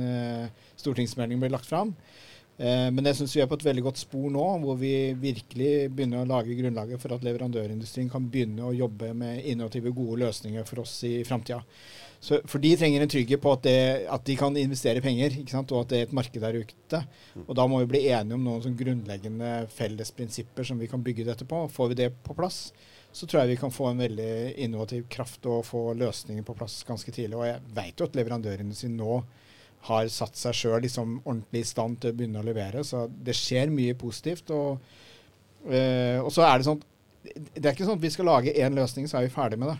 stortingsmeldingen 0.80 1.44
ble 1.44 1.52
lagt 1.52 1.68
fram. 1.68 1.92
Eh, 2.58 2.88
men 2.90 3.06
jeg 3.06 3.20
syns 3.20 3.36
vi 3.36 3.42
er 3.44 3.46
på 3.50 3.54
et 3.54 3.68
veldig 3.68 3.84
godt 3.86 4.00
spor 4.00 4.26
nå, 4.34 4.44
hvor 4.64 4.78
vi 4.80 4.92
virkelig 5.18 5.70
begynner 5.94 6.24
å 6.24 6.28
lage 6.28 6.56
grunnlaget 6.58 6.98
for 6.98 7.14
at 7.14 7.22
leverandørindustrien 7.26 8.10
kan 8.10 8.26
begynne 8.32 8.66
å 8.66 8.74
jobbe 8.74 9.12
med 9.14 9.44
innovative, 9.46 9.94
gode 9.94 10.24
løsninger 10.24 10.66
for 10.66 10.82
oss 10.82 10.96
i 11.06 11.20
framtida. 11.28 11.62
For 12.18 12.58
de 12.58 12.72
trenger 12.74 13.04
en 13.04 13.10
trygghet 13.12 13.38
på 13.38 13.52
at, 13.54 13.62
det, 13.62 13.80
at, 14.10 14.24
de 14.26 14.34
kan 14.40 14.56
investere 14.58 15.02
penger, 15.04 15.36
og 15.60 15.76
at 15.84 15.92
det 15.92 16.00
er 16.00 16.08
et 16.08 16.14
marked 16.18 16.42
der 16.42 16.58
ute. 16.58 17.02
Og 17.44 17.54
Da 17.54 17.66
må 17.70 17.78
vi 17.84 17.90
bli 17.92 18.00
enige 18.10 18.34
om 18.34 18.42
noen 18.42 18.64
sånn 18.64 18.78
grunnleggende 18.78 19.52
felles 19.70 20.10
prinsipper 20.16 20.66
som 20.66 20.82
vi 20.82 20.90
kan 20.90 21.04
bygge 21.04 21.28
dette 21.28 21.46
på. 21.46 21.62
Får 21.70 21.92
vi 21.92 22.00
det 22.02 22.10
på 22.26 22.34
plass, 22.34 22.72
så 23.14 23.26
tror 23.26 23.44
jeg 23.44 23.54
vi 23.54 23.60
kan 23.62 23.70
få 23.74 23.92
en 23.92 24.02
veldig 24.02 24.58
innovativ 24.66 25.06
kraft 25.14 25.46
og 25.46 25.62
få 25.68 25.92
løsninger 25.94 26.42
på 26.42 26.58
plass 26.58 26.80
ganske 26.88 27.14
tidlig. 27.14 27.38
Og 27.38 27.46
jeg 27.46 27.62
vet 27.78 28.02
jo 28.02 28.10
at 28.10 28.18
leverandørindustrien 28.18 28.98
nå 28.98 29.22
har 29.86 30.08
satt 30.12 30.36
seg 30.36 30.56
sjøl 30.56 30.82
liksom 30.84 31.18
ordentlig 31.24 31.62
i 31.62 31.68
stand 31.68 32.00
til 32.02 32.12
å 32.12 32.16
begynne 32.18 32.42
å 32.42 32.46
levere. 32.46 32.82
Så 32.84 33.06
det 33.08 33.36
skjer 33.38 33.70
mye 33.72 33.96
positivt. 33.98 34.50
Og, 34.54 34.80
øh, 35.68 36.18
og 36.24 36.32
så 36.34 36.46
er 36.48 36.58
det 36.58 36.68
sånn 36.68 36.82
Det 37.28 37.66
er 37.66 37.74
ikke 37.74 37.84
sånn 37.84 37.98
at 37.98 38.04
vi 38.04 38.10
skal 38.14 38.28
lage 38.30 38.54
én 38.56 38.76
løsning, 38.78 39.08
så 39.10 39.18
er 39.18 39.26
vi 39.26 39.34
ferdig 39.34 39.58
med 39.60 39.72
det. 39.74 39.78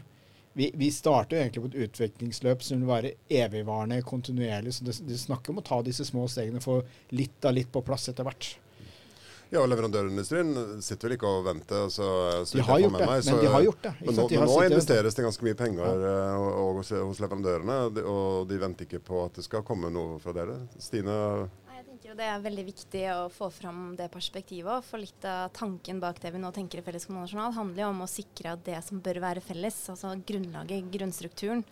Vi, 0.59 0.67
vi 0.75 0.89
starter 0.93 1.37
jo 1.37 1.43
egentlig 1.43 1.63
på 1.63 1.69
et 1.71 1.85
utviklingsløp 1.87 2.65
som 2.67 2.81
vil 2.83 2.91
være 2.91 3.13
evigvarende, 3.31 4.03
kontinuerlig. 4.05 4.75
Så 4.75 4.85
det, 4.85 4.97
det 5.07 5.21
snakker 5.21 5.55
om 5.55 5.63
å 5.63 5.65
ta 5.65 5.79
disse 5.87 6.05
små 6.05 6.27
stegene, 6.29 6.61
få 6.61 6.81
litt 7.15 7.47
av 7.47 7.55
litt 7.57 7.71
på 7.73 7.85
plass 7.87 8.09
etter 8.11 8.27
hvert. 8.27 8.51
Ja, 9.49 9.63
og 9.63 9.69
leverandørindustrien 9.73 10.81
sitter 10.85 11.09
vel 11.09 11.17
ikke 11.17 11.29
og 11.29 11.47
venter. 11.47 11.87
Så, 11.93 12.09
så 12.49 12.59
de 12.59 12.65
har 12.67 12.83
gjort 12.83 12.99
det, 12.99 13.07
meg, 13.09 13.23
så, 13.25 13.33
men 13.33 13.41
de 13.41 13.53
har 13.55 13.65
gjort 13.65 13.87
det. 13.87 13.93
Men 14.03 14.19
nå, 14.19 14.27
de 14.29 14.41
nå 14.43 14.57
investeres 14.67 15.17
det 15.17 15.25
ganske 15.25 15.47
mye 15.47 15.57
penger 15.57 16.05
ja. 16.05 16.19
og, 16.37 16.81
hos, 16.81 16.93
hos, 16.93 17.23
leverandørene, 17.25 17.79
og 18.05 18.51
de 18.51 18.61
venter 18.61 18.89
ikke 18.89 19.01
på 19.09 19.23
at 19.25 19.41
det 19.41 19.47
skal 19.47 19.65
komme 19.67 19.93
noe 19.95 20.19
fra 20.21 20.37
dere. 20.37 20.59
Stine? 20.83 21.17
Jeg 21.79 21.87
tenker 21.87 22.19
Det 22.19 22.29
er 22.29 22.45
veldig 22.45 22.67
viktig 22.69 23.05
å 23.15 23.19
få 23.33 23.49
fram 23.55 23.83
det 23.97 24.11
perspektivet. 24.13 24.85
For 24.85 25.01
litt 25.01 25.25
av 25.29 25.49
tanken 25.57 26.03
bak 26.03 26.21
det 26.21 26.35
vi 26.35 26.43
nå 26.45 26.53
tenker 26.53 26.83
i 26.83 26.85
Felles 26.85 27.09
kommunaljournal, 27.09 27.57
handler 27.57 27.87
jo 27.87 27.93
om 27.95 28.05
å 28.05 28.11
sikre 28.11 28.53
at 28.53 28.67
det 28.69 28.83
som 28.85 29.01
bør 29.01 29.23
være 29.25 29.45
felles, 29.45 29.81
altså 29.95 30.13
grunnlaget, 30.29 30.93
grunnstrukturen, 30.93 31.65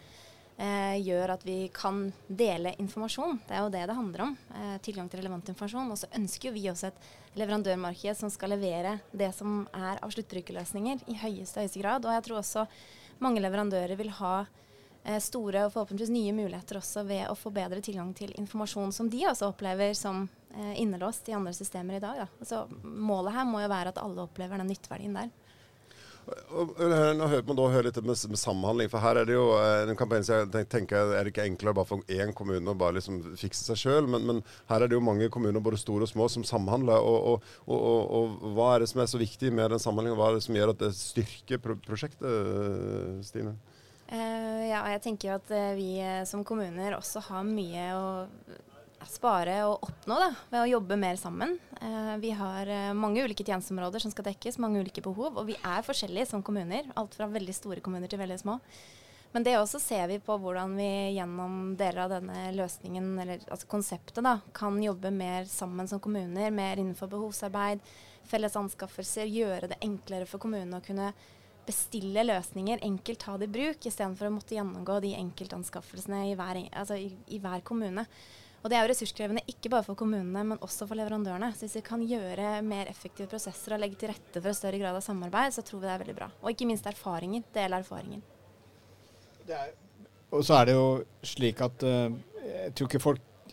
eh, 0.56 0.96
gjør 1.04 1.34
at 1.36 1.44
vi 1.46 1.68
kan 1.74 2.10
dele 2.28 2.74
informasjon. 2.80 3.40
Det 3.46 3.56
er 3.56 3.64
jo 3.64 3.72
det 3.72 3.84
det 3.88 3.96
handler 3.96 4.24
om. 4.26 4.36
Eh, 4.56 4.76
tilgang 4.84 5.08
til 5.10 5.20
relevant 5.20 5.48
informasjon. 5.52 5.90
Og 5.92 6.00
så 6.00 6.10
ønsker 6.16 6.54
vi 6.54 6.66
også 6.70 6.90
et 6.90 7.08
leverandørmarked 7.36 8.18
som 8.18 8.32
skal 8.32 8.54
levere 8.56 8.98
det 9.12 9.32
som 9.36 9.64
er 9.76 10.00
av 10.02 10.12
sluttbrukerløsninger 10.14 11.04
i 11.12 11.18
høyeste, 11.22 11.60
høyeste 11.62 11.82
grad. 11.82 12.06
Og 12.06 12.16
jeg 12.16 12.26
tror 12.28 12.40
også 12.40 12.66
mange 13.22 13.42
leverandører 13.44 13.96
vil 14.00 14.12
ha 14.18 14.34
eh, 15.04 15.20
store 15.22 15.66
og 15.66 15.74
forhåpentligvis 15.74 16.14
nye 16.14 16.34
muligheter 16.36 16.80
også 16.80 17.04
ved 17.08 17.26
å 17.30 17.38
få 17.38 17.52
bedre 17.54 17.82
tilgang 17.84 18.12
til 18.16 18.34
informasjon 18.40 18.94
som 18.96 19.10
de 19.12 19.24
også 19.28 19.52
opplever 19.52 19.94
som 19.96 20.26
eh, 20.54 20.74
innelåst 20.82 21.28
i 21.30 21.36
andre 21.36 21.54
systemer 21.56 21.98
i 21.98 22.04
dag. 22.04 22.24
Da. 22.24 22.30
Altså, 22.40 22.64
målet 22.82 23.36
her 23.36 23.48
må 23.48 23.64
jo 23.64 23.72
være 23.72 23.92
at 23.92 24.00
alle 24.02 24.24
opplever 24.24 24.62
den 24.62 24.72
nytteverdien 24.72 25.20
der. 25.20 25.34
Nå 26.26 27.26
hører 27.30 27.44
man 27.46 27.58
da 27.58 27.66
høre 27.70 27.86
litt 27.86 27.98
med, 28.02 28.18
med, 28.32 28.38
samhandling, 28.40 28.88
for 28.90 29.02
her 29.04 29.20
er 29.20 29.28
det 29.28 29.36
jo 29.36 29.44
eh, 29.54 29.84
en 29.86 29.98
kampanje 29.98 30.26
som 30.26 30.56
jeg 30.58 30.66
tenker 30.72 31.12
er 31.14 31.22
det 31.26 31.30
ikke 31.30 31.44
enklere 31.46 31.76
bare 31.78 31.86
for 31.86 32.10
én 32.10 32.32
kommune 32.34 32.72
å 32.72 32.78
bare 32.78 32.96
liksom 32.96 33.20
fikse 33.38 33.62
seg 33.68 33.78
sjøl, 33.78 34.08
men, 34.10 34.26
men, 34.26 34.40
her 34.70 34.82
er 34.82 34.90
det 34.90 34.98
jo 34.98 35.04
mange 35.06 35.30
kommuner, 35.30 35.62
både 35.62 35.78
store 35.78 36.08
og 36.08 36.10
små, 36.10 36.26
som 36.32 36.46
samhandler. 36.46 36.98
Og, 36.98 37.30
og, 37.30 37.78
og, 37.78 38.10
og, 38.18 38.50
hva 38.56 38.72
er 38.74 38.82
det 38.82 38.90
som 38.90 39.04
er 39.04 39.10
så 39.12 39.22
viktig 39.22 39.52
med 39.54 39.70
den 39.74 39.82
samhandlingen? 39.82 40.18
Hva 40.18 40.32
er 40.32 40.40
det 40.40 40.46
som 40.48 40.58
gjør 40.58 40.74
at 40.74 40.82
det 40.82 40.92
styrker 40.98 41.62
pro 41.62 41.78
prosjektet, 41.86 43.26
Stine? 43.26 43.54
Uh, 44.06 44.62
ja, 44.66 44.82
jeg 44.94 45.02
tenker 45.06 45.36
at 45.38 45.50
uh, 45.50 45.74
vi 45.78 45.98
som 46.26 46.42
kommuner 46.46 46.98
også 46.98 47.22
har 47.28 47.46
mye 47.46 47.86
å 47.94 48.06
spare 49.04 49.58
og 49.68 49.84
oppnå 49.86 50.16
da, 50.20 50.28
ved 50.50 50.62
å 50.62 50.70
jobbe 50.70 50.96
mer 51.00 51.18
sammen. 51.20 51.56
Eh, 51.80 52.12
vi 52.22 52.32
har 52.36 52.68
eh, 52.70 52.92
mange 52.96 53.24
ulike 53.24 53.44
tjenesteområder 53.44 54.02
som 54.02 54.12
skal 54.12 54.28
dekkes, 54.30 54.60
mange 54.62 54.80
ulike 54.80 55.04
behov. 55.04 55.36
Og 55.36 55.48
vi 55.50 55.56
er 55.60 55.84
forskjellige 55.86 56.30
som 56.32 56.44
kommuner. 56.46 56.88
Alt 56.96 57.16
fra 57.18 57.28
veldig 57.30 57.54
store 57.56 57.84
kommuner 57.84 58.10
til 58.10 58.20
veldig 58.22 58.38
små. 58.42 58.58
Men 59.34 59.44
det 59.44 59.58
også 59.58 59.78
ser 59.82 60.06
vi 60.08 60.16
på 60.22 60.38
hvordan 60.40 60.76
vi 60.78 60.88
gjennom 61.18 61.74
deler 61.76 62.06
av 62.06 62.12
denne 62.14 62.46
løsningen, 62.56 63.10
eller 63.20 63.42
altså 63.50 63.68
konseptet, 63.68 64.22
da, 64.24 64.38
kan 64.56 64.78
jobbe 64.80 65.10
mer 65.12 65.44
sammen 65.50 65.88
som 65.90 66.00
kommuner. 66.00 66.54
Mer 66.54 66.80
innenfor 66.80 67.10
behovsarbeid, 67.12 67.82
felles 68.24 68.56
anskaffelser. 68.56 69.28
Gjøre 69.28 69.74
det 69.74 69.82
enklere 69.84 70.28
for 70.30 70.40
kommunene 70.40 70.80
å 70.80 70.86
kunne 70.86 71.10
bestille 71.66 72.22
løsninger, 72.22 72.80
enkelt 72.86 73.20
ta 73.24 73.34
det 73.36 73.48
i 73.50 73.54
bruk, 73.56 73.86
istedenfor 73.88 74.28
å 74.28 74.34
måtte 74.36 74.54
gjennomgå 74.54 75.00
de 75.02 75.16
enkeltanskaffelsene 75.18 76.28
i 76.30 76.34
hver, 76.38 76.60
altså 76.70 76.98
i, 77.02 77.10
i 77.34 77.40
hver 77.42 77.64
kommune. 77.66 78.06
Og 78.62 78.70
det 78.70 78.78
er 78.78 78.84
jo 78.84 78.90
ressurskrevende 78.90 79.44
ikke 79.50 79.70
bare 79.70 79.86
for 79.86 79.98
kommunene, 79.98 80.42
men 80.52 80.62
også 80.64 80.88
for 80.88 80.98
leverandørene. 80.98 81.52
Så 81.54 81.66
hvis 81.66 81.76
vi 81.78 81.84
kan 81.86 82.02
gjøre 82.02 82.60
mer 82.66 82.90
effektive 82.90 83.30
prosesser 83.30 83.76
og 83.76 83.82
legge 83.82 84.00
til 84.00 84.10
rette 84.10 84.40
for 84.40 84.50
en 84.50 84.58
større 84.58 84.80
grad 84.82 84.98
av 84.98 85.04
samarbeid, 85.04 85.54
så 85.54 85.62
tror 85.66 85.82
vi 85.82 85.86
det 85.86 85.94
er 85.94 86.02
veldig 86.02 86.16
bra. 86.18 86.30
Og 86.42 86.50
ikke 86.50 86.68
minst 86.68 86.88
erfaringer. 86.90 87.44
Dele 87.54 87.78
er, 87.78 89.74
og 90.34 90.42
så 90.42 90.58
er 90.58 90.68
det 90.68 90.74
jo 90.74 90.86
slik 91.22 91.60
at 91.62 91.84
uh, 91.86 92.10
jeg 92.42 92.74
tror 92.74 92.90
ikke 92.90 93.02
folk 93.04 93.52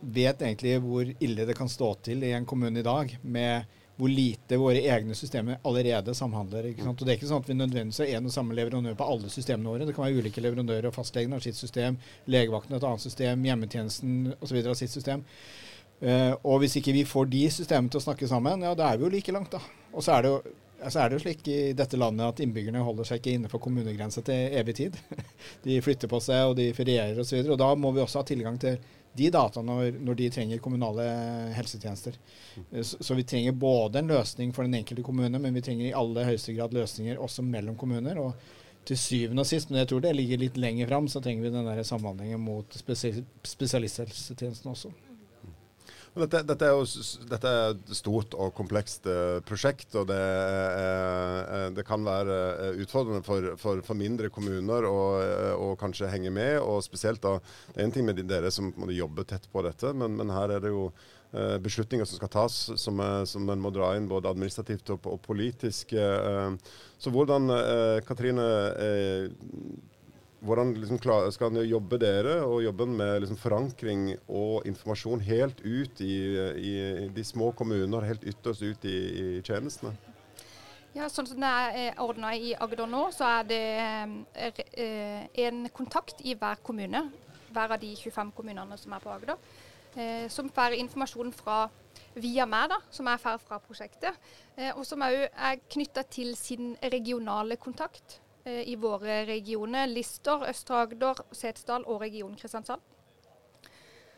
vet 0.00 0.42
egentlig 0.44 0.78
hvor 0.84 1.08
ille 1.08 1.46
det 1.48 1.56
kan 1.56 1.68
stå 1.68 1.94
til 2.04 2.24
i 2.24 2.32
en 2.36 2.48
kommune 2.48 2.80
i 2.80 2.86
dag 2.86 3.16
med 3.22 3.79
hvor 4.00 4.10
lite 4.10 4.58
våre 4.60 4.80
egne 4.80 5.14
systemer 5.16 5.58
allerede 5.68 6.14
samhandler. 6.16 6.70
ikke 6.70 6.86
sant? 6.86 7.00
Og 7.00 7.06
Det 7.06 7.12
er 7.12 7.18
ikke 7.18 7.30
sånn 7.30 7.42
at 7.44 7.50
vi 7.50 7.56
nødvendigvis 7.58 8.00
er 8.04 8.14
en 8.16 8.30
og 8.30 8.34
samme 8.34 8.56
leverandør 8.56 8.96
på 8.96 9.08
alle 9.12 9.32
systemene 9.32 9.68
våre. 9.68 9.86
Det 9.88 9.94
kan 9.96 10.06
være 10.06 10.22
ulike 10.22 10.44
leverandører, 10.44 10.88
og 10.88 10.96
fastlegen 10.96 11.36
har 11.36 11.44
sitt 11.44 11.58
system, 11.58 11.98
legevakten 12.26 12.78
et 12.78 12.86
annet 12.88 13.04
system, 13.04 13.44
hjemmetjenesten 13.44 14.32
osv. 14.40 14.62
har 14.64 14.78
sitt 14.78 14.94
system. 14.94 15.26
Uh, 16.00 16.32
og 16.48 16.62
hvis 16.62 16.78
ikke 16.80 16.96
vi 16.96 17.04
får 17.04 17.28
de 17.28 17.44
systemene 17.52 17.92
til 17.92 18.00
å 18.00 18.06
snakke 18.06 18.28
sammen, 18.28 18.64
ja, 18.64 18.72
da 18.74 18.88
er 18.88 18.96
vi 18.96 19.04
jo 19.04 19.12
like 19.12 19.36
langt, 19.36 19.52
da. 19.52 19.60
Og 19.92 20.04
så 20.06 20.16
er 20.16 20.24
det 20.24 20.32
jo 20.32 20.40
så 20.88 21.02
er 21.02 21.10
det 21.10 21.18
jo 21.18 21.24
slik 21.26 21.48
i 21.52 21.58
dette 21.76 21.98
landet 22.00 22.24
at 22.24 22.38
innbyggerne 22.40 22.80
holder 22.84 23.04
seg 23.04 23.20
ikke 23.20 23.34
innenfor 23.36 23.60
kommunegrensa 23.60 24.22
til 24.24 24.54
evig 24.56 24.78
tid. 24.78 24.96
De 25.66 25.76
flytter 25.84 26.08
på 26.08 26.20
seg, 26.24 26.46
og 26.48 26.56
de 26.56 26.70
ferierer 26.72 27.20
osv. 27.20 27.42
Og, 27.42 27.50
så 27.50 27.52
og 27.52 27.60
da 27.60 27.68
må 27.76 27.90
vi 27.92 28.00
også 28.00 28.22
ha 28.22 28.28
tilgang 28.30 28.56
til 28.62 28.78
de 29.16 29.30
data 29.34 29.62
når, 29.62 29.98
når, 29.98 30.14
de 30.18 30.30
trenger 30.30 30.62
kommunale 30.62 31.04
helsetjenester. 31.56 32.16
Eh, 32.70 32.82
så, 32.82 33.00
så, 33.00 33.16
vi 33.18 33.26
trenger 33.26 33.52
både 33.58 34.00
en 34.00 34.12
løsning 34.12 34.54
for 34.56 34.66
den 34.66 34.78
enkelte 34.80 35.04
kommune, 35.06 35.38
men 35.38 35.54
vi 35.56 35.64
trenger 35.66 35.88
i 35.88 35.94
aller 35.96 36.30
høyeste 36.30 36.54
grad 36.56 36.74
løsninger 36.76 37.20
også 37.20 37.46
mellom 37.46 37.78
kommuner. 37.80 38.18
og 38.22 38.58
til 38.88 38.96
syvende 38.96 39.42
og 39.44 39.46
sist, 39.46 39.68
men 39.70 39.82
jeg 39.82 39.90
tror 39.90 40.00
det 40.00 40.14
ligger 40.16 40.40
litt 40.40 40.56
lenger 40.56 40.88
fram, 40.88 41.08
så 41.12 41.20
trenger 41.20 41.44
vi 41.44 41.50
den 41.52 41.66
der 41.68 41.82
samhandlingen 41.84 42.40
mot 42.40 42.76
spesialisthelsetjenesten 42.80 44.70
også. 44.72 44.88
Dette, 46.10 46.40
dette, 46.42 46.66
er 46.66 46.74
jo 46.74 46.86
dette 47.30 47.50
er 47.50 47.76
et 47.76 47.92
stort 47.94 48.34
og 48.34 48.50
komplekst 48.58 49.04
uh, 49.06 49.38
prosjekt, 49.46 49.94
og 49.94 50.08
det, 50.10 50.18
uh, 50.18 51.68
det, 51.76 51.84
kan 51.86 52.02
være 52.02 52.72
utfordrende 52.82 53.22
for, 53.22 53.52
for, 53.60 53.82
for, 53.86 53.98
mindre 53.98 54.30
kommuner 54.34 54.88
å 54.90 55.70
kanskje 55.78 56.10
henge 56.10 56.32
med. 56.34 56.58
og 56.58 56.82
spesielt 56.82 57.22
da, 57.22 57.36
Det 57.70 57.78
er 57.78 57.86
en 57.86 57.94
ting 57.94 58.08
med 58.08 58.18
dere 58.26 58.50
som 58.50 58.72
må 58.74 58.90
jobbe 58.90 59.24
tett 59.24 59.46
på 59.52 59.62
dette, 59.62 59.94
men, 59.94 60.18
men 60.18 60.34
her 60.34 60.56
er 60.56 60.66
det 60.66 60.74
jo 60.74 60.90
beslutninger 61.62 62.08
som 62.10 62.18
skal 62.18 62.32
tas, 62.34 62.54
som, 62.82 62.98
som 63.22 63.50
en 63.52 63.60
må 63.62 63.70
dra 63.70 63.92
inn 63.94 64.08
både 64.10 64.32
administrativt 64.32 64.90
og, 64.90 65.06
og 65.06 65.20
politisk. 65.22 65.94
så 65.94 67.12
hvordan, 67.14 67.46
Katrine 68.02 68.48
hvordan 70.40 70.72
liksom 70.74 70.98
skal 71.00 71.50
han 71.50 71.64
jobbe 71.68 71.98
dere 72.00 72.40
og 72.46 72.62
jobben 72.64 72.94
med 72.96 73.20
liksom 73.22 73.38
forankring 73.40 74.06
og 74.26 74.66
informasjon 74.68 75.20
helt 75.26 75.60
ut 75.60 76.00
i, 76.00 76.14
i, 76.56 76.72
de 77.12 77.24
små 77.24 77.50
kommuner, 77.52 78.06
helt 78.08 78.24
ytterst 78.24 78.62
ut 78.62 78.84
i, 78.88 78.96
i 79.22 79.26
tjenestene? 79.44 79.92
Ja, 80.96 81.06
sånn 81.12 81.28
som 81.28 81.38
det 81.38 81.50
er 81.50 82.00
ordna 82.02 82.32
i 82.34 82.54
Agder 82.58 82.88
nå, 82.90 83.04
så 83.14 83.28
er 83.28 83.44
det 83.46 83.64
eh, 84.34 85.26
en 85.44 85.68
kontakt 85.70 86.24
i 86.24 86.34
hver 86.34 86.62
kommune. 86.66 87.10
hver 87.50 87.72
av 87.74 87.80
de 87.82 87.94
25 87.96 88.30
kommunene 88.32 88.76
som 88.78 88.92
er 88.92 89.02
på 89.02 89.10
Agder. 89.10 89.36
Eh, 89.94 90.28
som 90.30 90.48
får 90.48 90.76
informasjon 90.78 91.32
fra, 91.34 91.68
via 92.14 92.46
meg, 92.46 92.68
da, 92.70 92.78
som 92.90 93.08
er 93.10 93.18
får 93.18 93.38
fra 93.42 93.58
prosjektet. 93.58 94.18
Eh, 94.56 94.70
og 94.76 94.86
som 94.86 95.02
òg 95.02 95.28
er 95.28 95.62
knytta 95.70 96.02
til 96.10 96.36
sin 96.38 96.76
regionale 96.82 97.58
kontakt 97.58 98.18
eh, 98.18 98.29
i 98.44 98.76
våre 98.80 99.24
regioner. 99.28 99.90
Lister, 99.90 100.46
Østre 100.48 100.78
Agder, 100.86 101.18
Setesdal 101.32 101.84
og 101.84 102.00
region 102.00 102.32
Kristiansand. 102.40 102.80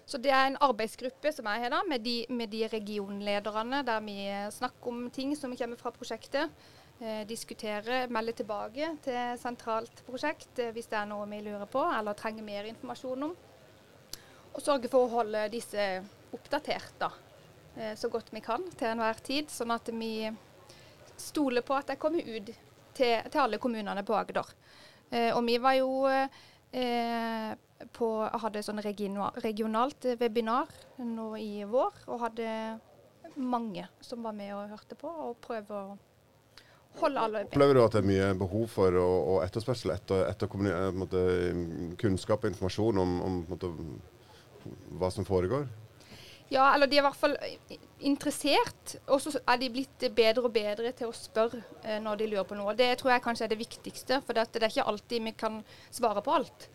Så 0.06 0.18
det 0.18 0.30
er 0.30 0.46
en 0.46 0.60
arbeidsgruppe 0.62 1.32
som 1.34 1.48
jeg 1.50 1.64
har 1.64 1.72
da, 1.74 1.80
med 1.88 2.04
de, 2.04 2.14
med 2.30 2.50
de 2.52 2.66
regionlederne, 2.70 3.82
der 3.86 4.00
vi 4.06 4.16
snakker 4.54 4.92
om 4.92 5.10
ting 5.10 5.34
som 5.38 5.56
kommer 5.56 5.80
fra 5.80 5.90
prosjektet. 5.94 6.54
Eh, 7.02 7.26
diskutere, 7.26 8.04
melde 8.14 8.30
tilbake 8.38 8.92
til 9.02 9.38
sentralt 9.40 10.04
prosjekt 10.06 10.60
eh, 10.62 10.68
hvis 10.70 10.86
det 10.86 11.00
er 11.00 11.08
noe 11.10 11.24
vi 11.26 11.40
lurer 11.42 11.66
på 11.66 11.80
eller 11.82 12.14
trenger 12.14 12.44
mer 12.46 12.68
informasjon 12.70 13.24
om. 13.26 13.32
Og 14.52 14.62
sørge 14.62 14.90
for 14.92 15.08
å 15.08 15.14
holde 15.16 15.48
disse 15.50 15.86
oppdatert 16.30 16.94
da, 17.00 17.08
eh, 17.74 17.96
så 17.98 18.06
godt 18.12 18.30
vi 18.30 18.44
kan 18.44 18.68
til 18.76 18.92
enhver 18.92 19.18
tid, 19.18 19.50
sånn 19.50 19.74
at 19.74 19.90
vi 19.90 20.30
stoler 21.18 21.66
på 21.66 21.74
at 21.74 21.90
det 21.90 21.98
kommer 21.98 22.22
ut 22.22 22.52
til, 22.96 23.18
til 23.30 23.44
alle 23.44 23.60
kommunene 23.62 24.04
på 24.06 24.16
Agder. 24.16 24.52
Eh, 25.10 25.30
og 25.34 25.42
vi 25.46 25.58
var 25.60 25.76
jo 25.76 25.90
eh, 26.08 27.50
på, 27.92 28.08
hadde 28.44 28.62
sånn 28.64 28.82
regionalt 28.82 30.08
webinar 30.20 30.70
nå 31.02 31.28
i 31.40 31.66
vår, 31.68 32.06
og 32.08 32.24
hadde 32.26 32.48
mange 33.36 33.84
som 34.04 34.24
var 34.24 34.34
med 34.36 34.54
og 34.54 34.72
hørte 34.72 34.96
på, 34.98 35.08
og 35.08 35.36
prøve 35.44 35.76
å 35.76 35.98
holde 37.00 37.20
alle 37.20 37.44
oppe. 37.44 37.54
Opplever 37.54 37.78
du 37.78 37.82
at 37.82 37.94
det 37.96 38.02
er 38.02 38.08
mye 38.08 38.32
behov 38.40 38.66
for 38.72 38.98
og, 39.00 39.18
og 39.34 39.38
etterspørsel 39.46 39.94
etter, 39.94 40.26
etter 40.28 40.56
eh, 40.72 40.88
måte, 40.96 41.22
kunnskap 42.00 42.44
og 42.44 42.52
informasjon 42.52 43.00
om, 43.02 43.14
om 43.26 43.38
måte, 43.50 43.72
hva 45.00 45.10
som 45.12 45.28
foregår? 45.28 45.66
Ja, 46.52 46.66
eller 46.74 46.86
de 46.86 46.98
er 46.98 47.00
i 47.00 47.06
hvert 47.06 47.16
fall 47.16 47.36
interessert. 48.04 48.96
Og 49.08 49.22
så 49.24 49.32
er 49.40 49.60
de 49.60 49.70
blitt 49.72 50.04
bedre 50.12 50.44
og 50.44 50.52
bedre 50.52 50.92
til 50.96 51.08
å 51.08 51.16
spørre 51.16 51.62
eh, 51.80 51.98
når 52.02 52.20
de 52.20 52.28
lurer 52.28 52.48
på 52.48 52.58
noe. 52.58 52.74
Det 52.76 52.90
tror 53.00 53.14
jeg 53.14 53.24
kanskje 53.24 53.46
er 53.46 53.52
det 53.54 53.60
viktigste, 53.62 54.20
for 54.26 54.36
det, 54.36 54.48
er 54.60 54.68
ikke 54.68 54.88
alltid 54.92 55.24
vi 55.28 55.34
kan 55.38 55.60
svare 55.88 56.24
på 56.24 56.34
alt 56.36 56.68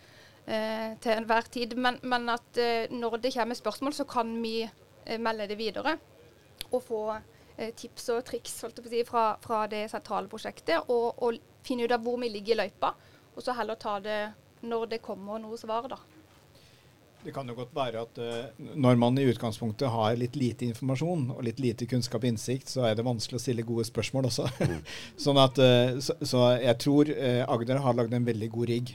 eh, 0.48 0.98
til 1.03 1.13
enhver 1.13 1.51
tid. 1.53 1.77
Men, 1.77 2.00
men 2.01 2.25
at 2.34 2.62
eh, 2.62 2.89
når 2.89 3.19
det 3.22 3.36
kommer 3.38 3.60
spørsmål, 3.60 3.93
så 3.93 4.07
kan 4.10 4.34
vi 4.41 4.55
eh, 4.65 5.19
melde 5.22 5.50
det 5.51 5.60
videre. 5.60 5.98
Og 6.72 6.81
få 6.84 7.03
eh, 7.13 7.69
tips 7.77 8.10
og 8.15 8.25
triks 8.25 8.57
si, 8.65 9.05
fra, 9.05 9.29
fra, 9.43 9.65
det 9.69 9.86
sentrale 9.93 10.31
prosjektet. 10.31 10.89
Og, 10.89 11.22
og, 11.22 11.38
finne 11.67 11.84
ut 11.84 11.91
av 11.91 12.00
hvor 12.00 12.15
vi 12.22 12.31
ligger 12.31 12.55
i 12.55 12.62
løypa. 12.63 12.93
Og 13.36 13.43
så 13.43 13.53
heller 13.53 13.75
ta 13.75 13.98
det 14.00 14.22
når 14.65 14.86
det 14.93 15.03
kommer 15.03 15.38
noe 15.43 15.57
svar, 15.60 15.86
da. 15.91 16.00
Det 17.25 17.33
kan 17.33 17.47
jo 17.50 17.55
godt 17.57 17.74
være 17.75 18.01
at 18.05 18.19
uh, 18.21 18.65
når 18.77 18.97
man 19.01 19.17
i 19.19 19.25
utgangspunktet 19.27 19.89
har 19.91 20.15
litt 20.19 20.38
lite 20.38 20.67
informasjon 20.69 21.25
og 21.33 21.43
litt 21.43 21.59
lite 21.59 21.88
kunnskap 21.89 22.21
og 22.21 22.29
innsikt, 22.29 22.69
så 22.71 22.86
er 22.88 22.97
det 22.97 23.05
vanskelig 23.07 23.39
å 23.39 23.43
stille 23.43 23.65
gode 23.67 23.88
spørsmål 23.89 24.29
også. 24.29 24.45
Mm. 24.62 24.81
sånn 25.25 25.39
at, 25.41 25.59
uh, 25.59 25.97
så, 26.03 26.15
så, 26.21 26.43
jeg 26.62 26.77
tror 26.83 27.12
uh, 27.12 27.43
Agder 27.55 27.81
har 27.83 27.97
lagd 27.97 28.13
en 28.13 28.27
veldig 28.27 28.51
god 28.53 28.71
rigg. 28.71 28.93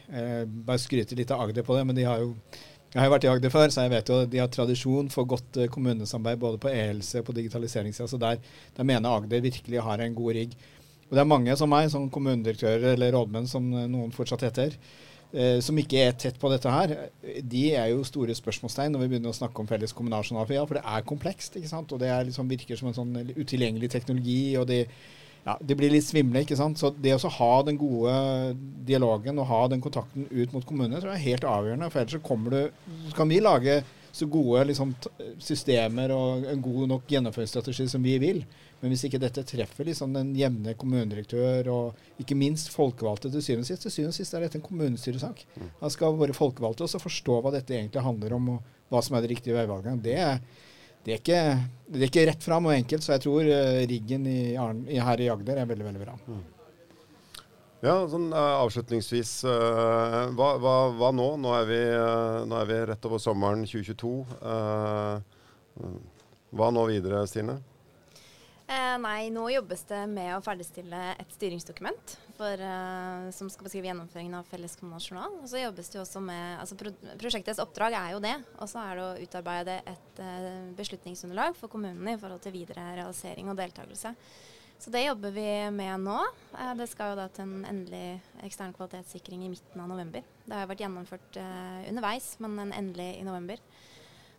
bare 0.67 0.81
skryter 0.81 1.19
litt 1.19 1.33
av 1.35 1.43
Agder 1.45 1.67
på 1.67 1.77
det, 1.77 1.87
men 1.89 1.99
de 1.99 2.07
har 2.09 2.23
jo 2.23 2.37
jeg 2.93 3.01
har 3.01 3.07
jo 3.09 3.13
vært 3.15 3.25
i 3.25 3.29
Agder 3.33 3.53
før, 3.53 3.71
så 3.73 3.87
jeg 3.87 3.93
vet 3.95 4.11
jo 4.13 4.17
de 4.29 4.41
har 4.43 4.49
tradisjon 4.53 5.07
for 5.13 5.25
godt 5.25 5.57
kommunesamarbeid 5.73 6.41
både 6.43 6.59
på 6.61 6.69
e-helse 6.69 7.23
og 7.23 7.25
på 7.25 7.35
digitaliseringssida. 7.39 8.09
Så 8.11 8.19
der, 8.21 8.37
der 8.77 8.85
mener 8.85 9.17
Agder 9.17 9.41
virkelig 9.41 9.81
har 9.81 10.03
en 10.05 10.17
god 10.19 10.37
rigg. 10.37 10.53
Og 11.09 11.17
det 11.17 11.23
er 11.23 11.31
mange 11.31 11.57
som 11.57 11.73
meg, 11.73 11.89
som 11.93 12.11
kommunedirektører 12.13 12.93
eller 12.93 13.17
rådmenn, 13.17 13.49
som 13.49 13.65
noen 13.65 14.13
fortsatt 14.13 14.45
heter, 14.45 14.77
som 15.65 15.79
ikke 15.81 16.01
er 16.05 16.17
tett 16.21 16.37
på 16.41 16.51
dette 16.53 16.69
her, 16.69 16.93
de 17.41 17.63
er 17.73 17.89
jo 17.93 18.05
store 18.05 18.35
spørsmålstegn 18.37 18.93
når 18.93 19.05
vi 19.05 19.09
begynner 19.15 19.33
å 19.33 19.37
snakke 19.37 19.63
om 19.63 19.69
felles 19.71 19.95
kommunal 19.97 20.27
journal. 20.27 20.45
For 20.69 20.77
det 20.77 20.85
er 20.85 21.09
komplekst, 21.09 21.57
ikke 21.57 21.71
sant? 21.71 21.93
og 21.95 22.03
det 22.03 22.11
liksom, 22.29 22.51
virker 22.51 22.77
som 22.77 22.91
en 22.91 22.99
sånn 22.99 23.15
utilgjengelig 23.33 23.89
teknologi. 23.95 24.57
og 24.61 24.67
det, 24.69 24.83
ja, 25.47 25.57
det 25.59 25.77
blir 25.79 25.95
litt 25.95 26.07
svimle. 26.07 26.45
ikke 26.45 26.59
sant? 26.59 26.79
Så 26.79 26.93
det 26.93 27.17
å 27.17 27.33
ha 27.39 27.53
den 27.67 27.81
gode 27.81 28.13
dialogen 28.87 29.41
og 29.41 29.49
ha 29.49 29.65
den 29.73 29.83
kontakten 29.85 30.29
ut 30.31 30.53
mot 30.53 30.67
kommunene 30.69 31.01
tror 31.01 31.15
jeg 31.15 31.23
er 31.23 31.31
helt 31.31 31.49
avgjørende. 31.55 31.91
For 31.91 32.03
ellers 32.03 32.19
så 32.19 32.25
kommer 32.29 32.53
du 32.53 32.89
Så 33.09 33.17
kan 33.17 33.33
vi 33.33 33.41
lage 33.41 33.81
så 34.13 34.27
gode 34.29 34.67
liksom, 34.69 34.93
systemer 35.41 36.13
og 36.13 36.45
en 36.53 36.61
god 36.63 36.83
nok 36.91 37.09
gjennomføringsstrategi 37.09 37.87
som 37.89 38.05
vi 38.05 38.19
vil. 38.21 38.43
Men 38.83 38.93
hvis 38.93 39.07
ikke 39.07 39.21
dette 39.23 39.45
treffer 39.47 39.87
liksom 39.89 40.13
den 40.17 40.35
jevne 40.37 40.75
kommunedirektør 40.79 41.71
og 41.73 42.21
ikke 42.21 42.37
minst 42.37 42.73
folkevalgte 42.75 43.31
til 43.33 43.45
syvende 43.45 43.65
og 43.65 43.71
sist, 43.71 43.87
til 43.87 43.95
syvende 43.95 44.13
og 44.13 44.19
sist 44.19 44.37
er 44.37 44.45
dette 44.45 44.59
en 44.59 44.67
kommunestyresak. 44.67 45.45
Mm. 45.55 45.69
Da 45.81 45.93
skal 45.95 46.19
våre 46.19 46.37
folkevalgte 46.37 46.85
også 46.89 47.01
forstå 47.03 47.39
hva 47.41 47.55
dette 47.55 47.77
egentlig 47.79 48.05
handler 48.05 48.37
om, 48.37 48.51
og 48.57 48.91
hva 48.93 49.05
som 49.07 49.17
er 49.17 49.25
det 49.25 49.33
riktige 49.33 49.57
veivalget. 49.57 50.03
Det, 50.05 50.19
det, 51.07 51.15
er 51.15 51.23
ikke, 51.23 51.45
det 51.89 52.03
er 52.03 52.11
ikke 52.11 52.27
rett 52.33 52.49
fram 52.49 52.69
og 52.69 52.77
enkelt, 52.77 53.07
så 53.07 53.15
jeg 53.15 53.25
tror 53.25 53.49
uh, 53.49 53.85
riggen 53.95 54.27
i, 54.29 54.41
i, 54.59 54.99
her 55.01 55.25
i 55.25 55.31
Agder 55.33 55.63
er 55.63 55.71
veldig, 55.73 55.89
veldig 55.89 56.05
bra. 56.05 56.19
Mm. 57.83 57.89
Ja, 57.89 57.97
sånn 58.07 58.29
uh, 58.31 58.63
avslutningsvis. 58.63 59.33
Uh, 59.43 60.31
hva, 60.39 60.55
hva, 60.63 60.77
hva, 60.95 61.11
nå? 61.15 61.33
Nå 61.43 61.51
er, 61.59 61.67
vi, 61.67 61.83
nå 62.47 62.61
er, 62.61 62.71
vi, 62.71 62.79
rett 62.93 63.11
over 63.11 63.23
sommeren 63.23 63.67
2022. 63.67 64.15
hva 66.53 66.73
nå 66.77 66.87
videre, 66.93 67.27
Stine? 67.27 67.59
Eh, 68.73 68.99
nei, 69.03 69.29
nå 69.35 69.43
jobbes 69.53 69.83
det 69.89 70.01
med 70.09 70.31
å 70.37 70.43
ferdigstille 70.45 71.01
et 71.21 71.35
styringsdokument 71.35 72.15
for, 72.39 72.57
eh, 72.57 73.27
som 73.35 73.51
skal 73.51 73.67
beskrive 73.67 73.91
gjennomføringen 73.91 74.39
av 74.39 74.47
felles 74.49 74.77
kommunal 74.77 75.03
journal. 75.03 75.35
Og 75.43 75.49
så 75.51 75.61
jobbes 75.61 75.91
det 75.91 76.01
også 76.01 76.23
med, 76.25 76.61
altså 76.61 76.79
pro 76.79 76.93
Prosjektets 77.21 77.61
oppdrag 77.61 77.93
er 77.99 78.13
jo 78.15 78.23
det. 78.23 78.37
Og 78.61 78.71
så 78.71 78.81
er 78.81 78.97
det 78.97 79.05
å 79.05 79.27
utarbeide 79.27 79.77
et 79.85 80.23
eh, 80.25 80.73
beslutningsunderlag 80.79 81.59
for 81.59 81.69
kommunene 81.69 82.15
i 82.15 82.21
forhold 82.23 82.41
til 82.41 82.53
videre 82.55 82.87
realisering 82.97 83.51
og 83.51 83.59
deltakelse. 83.61 84.15
Så 84.83 84.91
det 84.91 85.05
jobber 85.05 85.31
vi 85.31 85.47
med 85.71 86.01
nå. 86.03 86.19
Eh, 86.59 86.73
det 86.75 86.89
skal 86.91 87.13
jo 87.13 87.19
da 87.21 87.29
til 87.31 87.47
en 87.47 87.67
endelig 87.71 88.19
ekstern 88.43 88.73
kvalitetssikring 88.75 89.45
i 89.47 89.51
midten 89.53 89.79
av 89.79 89.87
november. 89.87 90.25
Det 90.43 90.57
har 90.57 90.65
jo 90.65 90.71
vært 90.73 90.83
gjennomført 90.83 91.39
eh, 91.39 91.85
underveis, 91.93 92.33
men 92.43 92.57
en 92.65 92.73
endelig 92.75 93.13
i 93.21 93.27
november. 93.27 93.63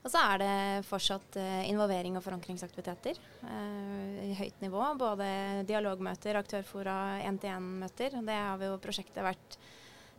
Og 0.03 0.12
så 0.12 0.19
er 0.19 0.41
det 0.41 0.56
fortsatt 0.84 1.38
uh, 1.39 1.62
involvering 1.63 2.17
og 2.19 2.25
forankringsaktiviteter 2.25 3.15
i 4.19 4.34
høyt 4.36 4.58
nivå. 4.60 4.82
Både 4.99 5.29
dialogmøter, 5.63 6.36
aktørfora, 6.41 7.21
én-til-én-møter. 7.23 8.17
Det 8.27 8.36
har 8.36 8.60
vi 8.60 8.67
jo 8.67 8.82
prosjektet 8.84 9.23
vært 9.23 9.56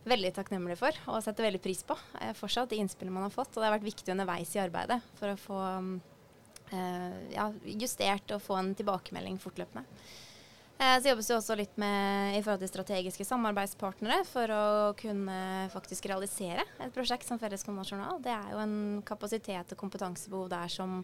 veldig 0.09 0.31
takknemlige 0.39 0.79
for 0.79 0.97
og 1.13 1.21
setter 1.21 1.45
veldig 1.45 1.61
pris 1.61 1.85
på. 1.85 1.99
Fortsatt 2.41 2.73
de 2.73 2.81
innspillene 2.81 3.13
man 3.13 3.27
har 3.27 3.35
fått. 3.37 3.53
Og 3.53 3.61
det 3.61 3.69
har 3.69 3.75
vært 3.77 3.85
viktig 3.91 4.15
underveis 4.15 4.57
i 4.57 4.63
arbeidet 4.65 4.97
for 5.21 5.35
å 5.35 5.37
få 5.43 5.61
um, 5.77 5.93
ja, 7.33 7.49
justert 7.65 8.31
og 8.35 8.43
få 8.43 8.59
en 8.59 8.73
tilbakemelding 8.77 9.39
fortløpende. 9.41 9.85
Eh, 10.75 10.97
så 10.99 11.07
jobbes 11.07 11.29
det 11.29 11.35
også 11.37 11.55
litt 11.55 11.77
med 11.79 12.35
i 12.35 12.41
forhold 12.43 12.59
til 12.65 12.71
strategiske 12.73 13.27
samarbeidspartnere 13.27 14.25
for 14.27 14.51
å 14.51 14.65
kunne 14.99 15.37
faktisk 15.71 16.09
realisere 16.11 16.65
et 16.83 16.91
prosjekt 16.95 17.27
som 17.29 17.39
Felles 17.39 17.63
kommunaljournal. 17.63 18.19
Det 18.23 18.33
er 18.33 18.51
jo 18.51 18.59
en 18.59 18.77
kapasitet 19.07 19.71
og 19.71 19.79
kompetansebehov 19.79 20.49
der 20.51 20.71
som 20.73 20.99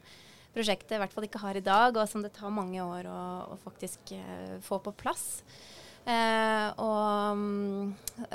prosjektet 0.51 0.97
i 0.97 0.99
hvert 0.99 1.13
fall 1.15 1.27
ikke 1.29 1.39
har 1.39 1.55
i 1.55 1.63
dag, 1.63 1.95
og 1.95 2.09
som 2.11 2.23
det 2.23 2.33
tar 2.35 2.51
mange 2.51 2.83
år 2.83 3.07
å, 3.07 3.21
å 3.53 3.59
faktisk 3.63 4.11
uh, 4.19 4.57
få 4.65 4.81
på 4.83 4.91
plass. 4.99 5.39
Eh, 6.01 6.67
og 6.81 7.37
um, 7.37 7.91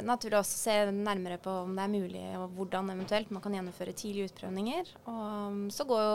naturlig 0.07 0.39
også 0.39 0.57
se 0.57 0.77
nærmere 0.95 1.37
på 1.43 1.53
om 1.67 1.75
det 1.77 1.85
er 1.85 1.93
mulig, 1.93 2.27
og 2.39 2.55
hvordan 2.57 2.93
eventuelt 2.95 3.33
man 3.35 3.45
kan 3.45 3.59
gjennomføre 3.59 3.93
tidlige 3.99 4.31
utprøvninger. 4.31 4.95
Og 5.11 5.27
um, 5.51 5.65
så 5.75 5.85
går 5.85 6.05
jo 6.07 6.15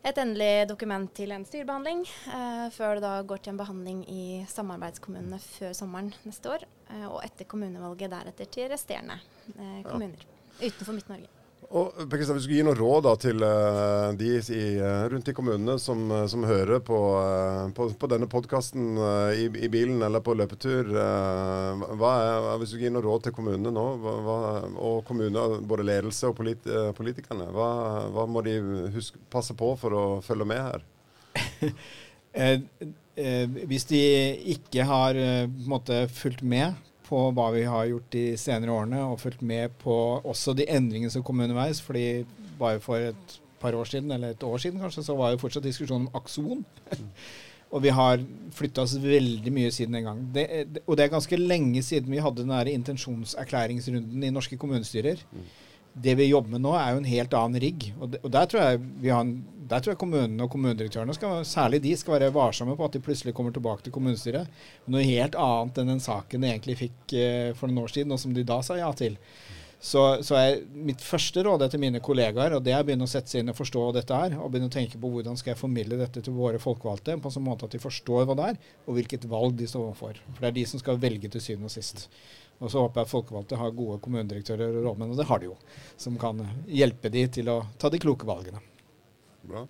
et 0.00 0.18
endelig 0.20 0.68
dokument 0.70 1.10
til 1.12 1.32
en 1.34 1.44
styrebehandling, 1.44 2.06
eh, 2.32 2.66
før 2.72 2.96
det 2.96 3.04
da 3.04 3.12
går 3.22 3.42
til 3.42 3.52
en 3.52 3.60
behandling 3.60 3.98
i 4.08 4.22
samarbeidskommunene 4.48 5.38
før 5.44 5.74
sommeren 5.76 6.12
neste 6.24 6.54
år. 6.54 6.64
Eh, 6.90 7.06
og 7.06 7.20
etter 7.24 7.48
kommunevalget 7.50 8.12
deretter 8.12 8.48
til 8.48 8.70
resterende 8.72 9.18
eh, 9.58 9.82
kommuner 9.84 10.24
ja. 10.24 10.70
utenfor 10.70 10.96
Midt-Norge. 10.96 11.39
Og 11.68 11.92
Hvis 12.10 12.26
du 12.26 12.40
skulle 12.40 12.56
gi 12.56 12.64
noen 12.66 12.78
råd 12.78 13.04
da, 13.04 13.12
til 13.20 13.42
uh, 13.44 14.10
de 14.18 14.30
i, 14.40 14.62
uh, 14.80 15.04
rundt 15.12 15.28
i 15.30 15.34
kommunene 15.36 15.76
som, 15.78 16.00
uh, 16.10 16.24
som 16.30 16.46
hører 16.48 16.80
på, 16.82 16.98
på, 17.76 17.86
på 18.00 18.08
denne 18.10 18.26
podkasten 18.30 18.98
i, 19.36 19.44
i, 19.46 19.68
bilen 19.70 20.02
eller 20.02 20.24
på 20.24 20.34
løpetur, 20.34 20.90
er, 20.96 21.84
hvis 21.84 22.72
du 22.72 22.72
skulle 22.72 22.88
gi 22.88 22.94
noen 22.96 23.06
råd 23.06 23.26
til 23.26 23.36
kommunene 23.36 23.74
nå, 23.76 23.86
hva, 24.02 24.38
og 24.80 25.04
kommuner, 25.06 25.60
både 25.62 25.86
ledelse 25.86 26.32
og 26.32 26.36
polit, 26.40 26.66
politikerne, 26.98 27.46
hva, 27.54 27.70
hva, 28.16 28.26
må 28.26 28.42
de 28.46 28.56
huske, 28.96 29.20
passe 29.30 29.54
på 29.54 29.74
for 29.78 29.94
å 29.94 30.04
følge 30.26 30.48
med 30.50 30.60
her? 30.64 30.86
hvis 33.70 33.90
de 33.90 34.04
ikke 34.56 34.86
har 34.88 35.18
måte, 35.70 36.06
fulgt 36.18 36.42
med 36.42 36.74
på 37.10 37.26
hva 37.34 37.50
vi 37.54 37.66
har 37.66 37.90
gjort 37.90 38.08
de 38.14 38.24
senere 38.38 38.74
årene, 38.74 39.02
og 39.10 39.20
fulgt 39.20 39.42
med 39.42 39.74
på 39.82 39.94
også 40.22 40.54
de 40.56 40.68
endringene 40.70 41.12
som 41.12 41.24
kom 41.26 41.42
underveis. 41.42 41.82
fordi 41.82 42.24
bare 42.60 42.80
for 42.80 42.96
et 43.10 43.38
par 43.60 43.74
år 43.76 43.84
siden, 43.84 44.10
eller 44.12 44.30
et 44.30 44.42
år 44.42 44.58
siden 44.58 44.80
kanskje, 44.80 45.04
så 45.04 45.16
var 45.16 45.32
jo 45.32 45.40
fortsatt 45.42 45.64
diskusjonen 45.64 46.08
om 46.08 46.20
akson. 46.20 46.64
og 47.72 47.82
vi 47.84 47.92
har 47.94 48.22
flytta 48.56 48.82
oss 48.82 48.96
veldig 48.98 49.52
mye 49.54 49.70
siden 49.74 49.94
den 49.98 50.06
gang. 50.08 50.22
Det, 50.34 50.46
og 50.86 50.96
det 50.96 51.04
er 51.04 51.12
ganske 51.12 51.38
lenge 51.38 51.82
siden 51.86 52.12
vi 52.12 52.22
hadde 52.22 52.42
den 52.42 52.54
der 52.54 52.72
intensjonserklæringsrunden 52.72 54.24
i 54.26 54.32
norske 54.34 54.58
kommunestyrer. 54.58 55.22
Mm. 55.30 55.50
Det 55.94 56.14
vi 56.18 56.30
jobber 56.30 56.54
med 56.54 56.64
nå, 56.64 56.74
er 56.78 56.92
jo 56.94 57.00
en 57.02 57.08
helt 57.08 57.34
annen 57.36 57.62
rigg. 57.62 57.90
Og, 57.98 58.18
og 58.22 58.30
der 58.34 58.50
tror 58.50 58.62
jeg 58.62 58.84
vi 59.02 59.12
har 59.14 59.24
en 59.26 59.40
der 59.70 59.78
tror 59.78 59.94
jeg 59.94 60.00
kommunene 60.00 60.42
og 60.42 60.50
kommunedirektørene, 60.50 61.14
skal, 61.14 61.44
særlig 61.46 61.78
de, 61.84 61.92
skal 61.98 62.16
være 62.16 62.34
varsomme 62.34 62.74
på 62.74 62.88
at 62.88 62.96
de 62.96 63.02
plutselig 63.06 63.34
kommer 63.36 63.54
tilbake 63.54 63.84
til 63.86 63.94
kommunestyret 63.94 64.50
noe 64.90 65.04
helt 65.06 65.36
annet 65.38 65.78
enn 65.78 65.92
den 65.92 66.02
saken 66.02 66.42
de 66.42 66.50
egentlig 66.50 66.74
fikk 66.80 67.14
eh, 67.14 67.52
for 67.54 67.70
noen 67.70 67.84
år 67.84 67.94
siden, 67.94 68.10
og 68.10 68.18
som 68.18 68.34
de 68.34 68.42
da 68.46 68.58
sa 68.66 68.80
ja 68.80 68.90
til. 68.98 69.14
Så, 69.80 70.00
så 70.26 70.36
er 70.36 70.58
mitt 70.76 71.00
første 71.00 71.40
råd 71.46 71.62
til 71.72 71.80
mine 71.80 72.02
kollegaer 72.04 72.52
og 72.52 72.64
det 72.66 72.74
er 72.76 72.82
å 72.82 72.86
begynne 72.86 73.06
å 73.06 73.10
sette 73.10 73.32
seg 73.32 73.40
inn 73.40 73.52
og 73.52 73.56
forstå 73.56 73.84
dette 73.96 74.18
her, 74.22 74.34
og 74.36 74.50
begynne 74.52 74.68
å 74.68 74.74
tenke 74.74 75.00
på 75.00 75.08
hvordan 75.08 75.38
skal 75.40 75.54
jeg 75.54 75.60
formidle 75.62 75.96
dette 76.02 76.20
til 76.26 76.36
våre 76.36 76.60
folkevalgte 76.60 77.16
på 77.16 77.30
en 77.30 77.36
sånn 77.38 77.46
måte 77.46 77.64
at 77.64 77.72
de 77.72 77.80
forstår 77.80 78.28
hva 78.28 78.36
det 78.36 78.50
er, 78.52 78.60
og 78.84 78.98
hvilket 78.98 79.24
valg 79.30 79.56
de 79.56 79.68
står 79.70 79.86
overfor. 79.86 80.20
For 80.34 80.44
det 80.44 80.50
er 80.50 80.58
de 80.58 80.66
som 80.68 80.82
skal 80.82 81.00
velge 81.00 81.32
til 81.32 81.44
syvende 81.44 81.72
og 81.72 81.74
sist. 81.74 82.10
Og 82.60 82.68
så 82.68 82.84
håper 82.84 83.00
jeg 83.00 83.08
at 83.08 83.14
folkevalgte 83.14 83.60
har 83.62 83.72
gode 83.72 83.96
kommunedirektører 84.04 84.76
og 84.82 84.90
rådmenn, 84.90 85.14
og 85.14 85.22
det 85.22 85.28
har 85.30 85.40
de 85.40 85.48
jo, 85.48 85.56
som 85.96 86.20
kan 86.20 86.44
hjelpe 86.68 87.12
de 87.12 87.24
til 87.40 87.48
å 87.48 87.62
ta 87.80 87.88
de 87.88 88.02
kloke 88.02 88.28
valgene. 88.28 88.60
Bra. 89.48 89.64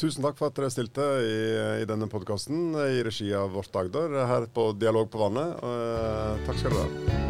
Tusen 0.00 0.24
takk 0.24 0.36
for 0.36 0.48
at 0.48 0.56
dere 0.56 0.70
stilte 0.72 1.06
i, 1.24 1.40
i 1.80 1.88
denne 1.88 2.08
podkasten 2.12 2.76
i 2.76 3.02
regi 3.04 3.32
av 3.36 3.52
Vårt 3.56 3.74
Agder 3.76 4.20
her 4.28 4.48
på 4.52 4.70
Dialog 4.76 5.10
på 5.12 5.24
vannet. 5.24 5.60
Uh, 5.64 6.40
takk 6.46 6.60
skal 6.60 6.76
dere 6.76 6.86
ha. 6.88 7.29